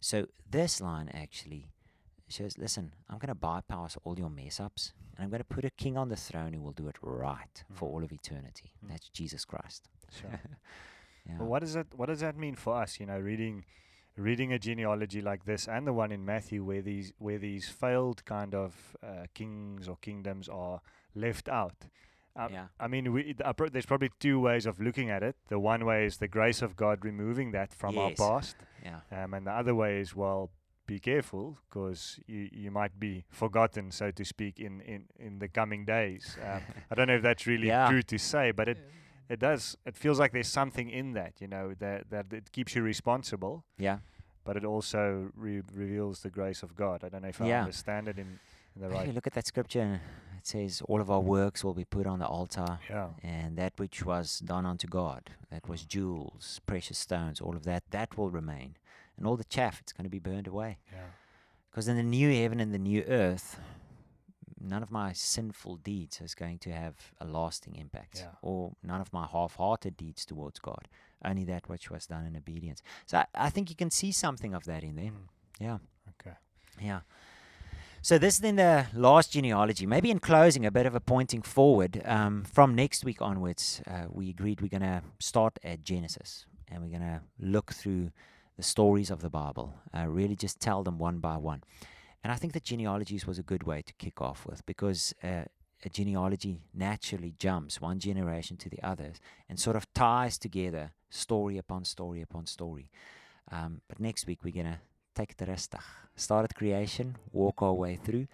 So 0.00 0.26
this 0.48 0.80
line 0.80 1.08
actually 1.12 1.66
shows 2.28 2.58
listen, 2.58 2.92
I'm 3.08 3.18
going 3.18 3.28
to 3.28 3.34
bypass 3.34 3.96
all 4.04 4.18
your 4.18 4.30
mess 4.30 4.60
ups 4.60 4.92
and 5.16 5.24
I'm 5.24 5.30
going 5.30 5.40
to 5.40 5.44
put 5.54 5.64
a 5.64 5.70
king 5.70 5.96
on 5.96 6.08
the 6.08 6.16
throne 6.16 6.52
who 6.52 6.60
will 6.60 6.72
do 6.72 6.88
it 6.88 6.96
right 7.02 7.64
for 7.72 7.88
Mm. 7.88 7.92
all 7.92 8.04
of 8.04 8.12
eternity. 8.12 8.72
Mm. 8.84 8.88
That's 8.90 9.08
Jesus 9.08 9.44
Christ. 9.44 9.88
Sure. 10.20 10.30
yeah. 11.26 11.36
Well, 11.38 11.48
what 11.48 11.60
does 11.60 11.74
that 11.74 11.86
what 11.96 12.06
does 12.06 12.20
that 12.20 12.36
mean 12.36 12.54
for 12.54 12.74
us? 12.82 13.00
You 13.00 13.06
know, 13.06 13.18
reading 13.18 13.64
reading 14.16 14.52
a 14.52 14.58
genealogy 14.58 15.20
like 15.22 15.44
this 15.44 15.68
and 15.68 15.86
the 15.86 15.92
one 15.92 16.10
in 16.10 16.24
Matthew 16.24 16.64
where 16.64 16.82
these 16.82 17.12
where 17.18 17.38
these 17.38 17.68
failed 17.68 18.24
kind 18.24 18.54
of 18.54 18.96
uh, 19.02 19.26
kings 19.34 19.88
or 19.88 19.96
kingdoms 20.00 20.48
are 20.48 20.80
left 21.14 21.48
out. 21.48 21.86
Um, 22.36 22.52
yeah. 22.52 22.66
I 22.78 22.86
mean, 22.86 23.12
we, 23.12 23.34
uh, 23.44 23.52
pro- 23.52 23.68
there's 23.68 23.86
probably 23.86 24.10
two 24.20 24.38
ways 24.38 24.64
of 24.66 24.78
looking 24.80 25.10
at 25.10 25.24
it. 25.24 25.34
The 25.48 25.58
one 25.58 25.84
way 25.84 26.04
is 26.06 26.18
the 26.18 26.28
grace 26.28 26.62
of 26.62 26.76
God 26.76 27.04
removing 27.04 27.50
that 27.52 27.72
from 27.74 27.94
Yes. 27.96 28.20
our 28.20 28.30
past, 28.40 28.54
Yeah. 28.84 29.00
um, 29.24 29.34
and 29.34 29.44
the 29.44 29.50
other 29.50 29.74
way 29.74 29.98
is 29.98 30.14
well, 30.14 30.50
be 30.88 30.98
careful 30.98 31.58
because 31.68 32.18
you, 32.26 32.48
you 32.52 32.70
might 32.72 32.98
be 32.98 33.24
forgotten, 33.30 33.90
so 33.92 34.10
to 34.10 34.24
speak, 34.24 34.58
in, 34.58 34.80
in, 34.80 35.04
in 35.20 35.38
the 35.38 35.48
coming 35.48 35.84
days. 35.84 36.36
Um, 36.48 36.62
I 36.90 36.94
don't 36.96 37.06
know 37.08 37.16
if 37.16 37.22
that's 37.22 37.46
really 37.46 37.68
Yeah. 37.68 37.88
true 37.90 38.02
to 38.02 38.18
say, 38.18 38.52
but 38.52 38.68
it 38.68 38.78
it 39.28 39.38
does. 39.40 39.76
It 39.84 39.96
feels 39.96 40.18
like 40.18 40.32
there's 40.32 40.48
something 40.62 40.88
in 40.90 41.12
that, 41.12 41.32
you 41.42 41.48
know, 41.54 41.74
that 41.84 42.08
that 42.10 42.26
it 42.32 42.50
keeps 42.56 42.74
you 42.74 42.82
responsible, 42.82 43.54
Yeah. 43.78 43.98
but 44.44 44.56
it 44.56 44.64
also 44.64 45.30
re- 45.36 45.62
reveals 45.84 46.20
the 46.22 46.30
grace 46.30 46.62
of 46.66 46.70
God. 46.74 47.04
I 47.04 47.08
don't 47.10 47.22
know 47.22 47.28
if 47.28 47.40
I 47.42 47.52
understand 47.60 48.08
it 48.08 48.18
in, 48.18 48.28
in 48.74 48.80
the 48.80 48.86
If 48.86 48.92
you 48.92 48.98
right. 48.98 49.14
look 49.14 49.26
at 49.26 49.34
that 49.34 49.46
scripture, 49.46 50.00
it 50.38 50.46
says, 50.46 50.80
All 50.88 51.00
of 51.00 51.10
our 51.10 51.20
works 51.38 51.62
will 51.64 51.74
be 51.74 51.84
put 51.84 52.06
on 52.06 52.18
the 52.20 52.26
altar, 52.38 52.78
Yeah. 52.88 53.08
and 53.22 53.58
that 53.58 53.72
which 53.76 53.98
was 54.12 54.38
done 54.54 54.64
unto 54.72 54.86
God, 54.88 55.22
that 55.50 55.68
was 55.68 55.80
jewels, 55.84 56.60
precious 56.64 56.98
stones, 57.06 57.40
all 57.42 57.56
of 57.60 57.64
that, 57.64 57.82
that 57.90 58.16
will 58.16 58.30
remain. 58.30 58.70
And 59.18 59.26
all 59.26 59.36
the 59.36 59.44
chaff, 59.44 59.80
it's 59.80 59.92
going 59.92 60.04
to 60.04 60.10
be 60.10 60.18
burned 60.20 60.46
away. 60.46 60.78
Yeah. 60.92 61.00
Because 61.70 61.88
in 61.88 61.96
the 61.96 62.02
new 62.02 62.32
heaven 62.32 62.60
and 62.60 62.72
the 62.72 62.78
new 62.78 63.02
earth, 63.08 63.58
none 64.60 64.82
of 64.82 64.90
my 64.90 65.12
sinful 65.12 65.76
deeds 65.76 66.20
is 66.20 66.34
going 66.34 66.58
to 66.60 66.70
have 66.70 66.94
a 67.20 67.24
lasting 67.26 67.74
impact, 67.76 68.20
Yeah. 68.20 68.30
or 68.42 68.72
none 68.82 69.00
of 69.00 69.12
my 69.12 69.26
half 69.26 69.56
hearted 69.56 69.96
deeds 69.96 70.24
towards 70.24 70.58
God, 70.60 70.88
only 71.24 71.44
that 71.44 71.68
which 71.68 71.90
was 71.90 72.06
done 72.06 72.24
in 72.26 72.36
obedience. 72.36 72.82
So 73.06 73.18
I, 73.18 73.26
I 73.34 73.50
think 73.50 73.70
you 73.70 73.76
can 73.76 73.90
see 73.90 74.12
something 74.12 74.54
of 74.54 74.64
that 74.64 74.82
in 74.82 74.96
there. 74.96 75.06
Mm. 75.10 75.28
Yeah. 75.60 75.78
Okay. 76.20 76.36
Yeah. 76.80 77.00
So 78.00 78.16
this 78.16 78.34
is 78.34 78.40
then 78.40 78.56
the 78.56 78.86
last 78.94 79.32
genealogy. 79.32 79.84
Maybe 79.84 80.10
in 80.10 80.20
closing, 80.20 80.64
a 80.64 80.70
bit 80.70 80.86
of 80.86 80.94
a 80.94 81.00
pointing 81.00 81.42
forward. 81.42 82.00
Um, 82.04 82.44
from 82.44 82.74
next 82.74 83.04
week 83.04 83.20
onwards, 83.20 83.82
uh, 83.86 84.06
we 84.08 84.30
agreed 84.30 84.60
we're 84.60 84.68
going 84.68 84.82
to 84.82 85.02
start 85.18 85.58
at 85.64 85.82
Genesis, 85.82 86.46
and 86.68 86.80
we're 86.82 86.96
going 86.96 87.02
to 87.02 87.20
look 87.40 87.72
through 87.72 88.10
the 88.58 88.62
stories 88.64 89.10
of 89.10 89.22
the 89.22 89.30
Bible. 89.30 89.72
Uh, 89.96 90.06
really, 90.08 90.36
just 90.36 90.60
tell 90.60 90.82
them 90.82 90.98
one 90.98 91.18
by 91.18 91.36
one. 91.36 91.62
And 92.22 92.32
I 92.32 92.36
think 92.36 92.52
that 92.52 92.64
genealogies 92.64 93.26
was 93.26 93.38
a 93.38 93.42
good 93.42 93.62
way 93.62 93.82
to 93.82 93.92
kick 93.94 94.20
off 94.20 94.44
with 94.44 94.66
because 94.66 95.14
uh, 95.22 95.44
a 95.84 95.88
genealogy 95.88 96.58
naturally 96.74 97.32
jumps 97.38 97.80
one 97.80 98.00
generation 98.00 98.56
to 98.58 98.68
the 98.68 98.82
others 98.82 99.20
and 99.48 99.58
sort 99.58 99.76
of 99.76 99.92
ties 99.94 100.36
together 100.36 100.90
story 101.08 101.56
upon 101.56 101.84
story 101.84 102.20
upon 102.20 102.46
story. 102.46 102.90
Um, 103.52 103.80
but 103.88 104.00
next 104.00 104.26
week 104.26 104.40
we're 104.42 104.52
gonna 104.52 104.80
take 105.14 105.30
it 105.30 105.46
rustig. 105.46 105.80
Start 106.16 106.44
at 106.44 106.54
creation, 106.56 107.16
walk 107.32 107.62
our 107.62 107.72
way 107.72 107.94
through, 107.94 108.26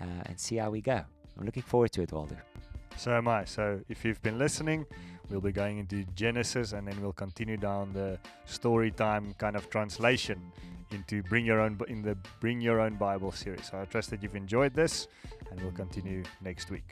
uh, 0.00 0.22
and 0.24 0.40
see 0.40 0.56
how 0.56 0.70
we 0.70 0.80
go. 0.80 1.04
I'm 1.38 1.44
looking 1.44 1.62
forward 1.62 1.92
to 1.92 2.02
it, 2.02 2.10
Waldo. 2.10 2.38
So 2.96 3.12
am 3.12 3.28
I. 3.28 3.44
So 3.44 3.80
if 3.90 4.04
you've 4.04 4.22
been 4.22 4.38
listening, 4.38 4.86
we'll 5.30 5.40
be 5.40 5.52
going 5.52 5.78
into 5.78 6.04
Genesis 6.14 6.72
and 6.72 6.86
then 6.86 7.00
we'll 7.00 7.12
continue 7.12 7.56
down 7.56 7.92
the 7.92 8.18
story 8.44 8.90
time 8.90 9.34
kind 9.38 9.56
of 9.56 9.68
translation 9.70 10.40
into 10.90 11.22
bring 11.24 11.44
your 11.44 11.60
own 11.60 11.78
in 11.88 12.02
the 12.02 12.16
bring 12.40 12.60
your 12.60 12.80
own 12.80 12.94
Bible 12.94 13.32
series. 13.32 13.70
So 13.70 13.80
I 13.80 13.84
trust 13.84 14.10
that 14.10 14.22
you've 14.22 14.36
enjoyed 14.36 14.74
this 14.74 15.08
and 15.50 15.60
we'll 15.60 15.72
continue 15.72 16.22
next 16.42 16.70
week. 16.70 16.84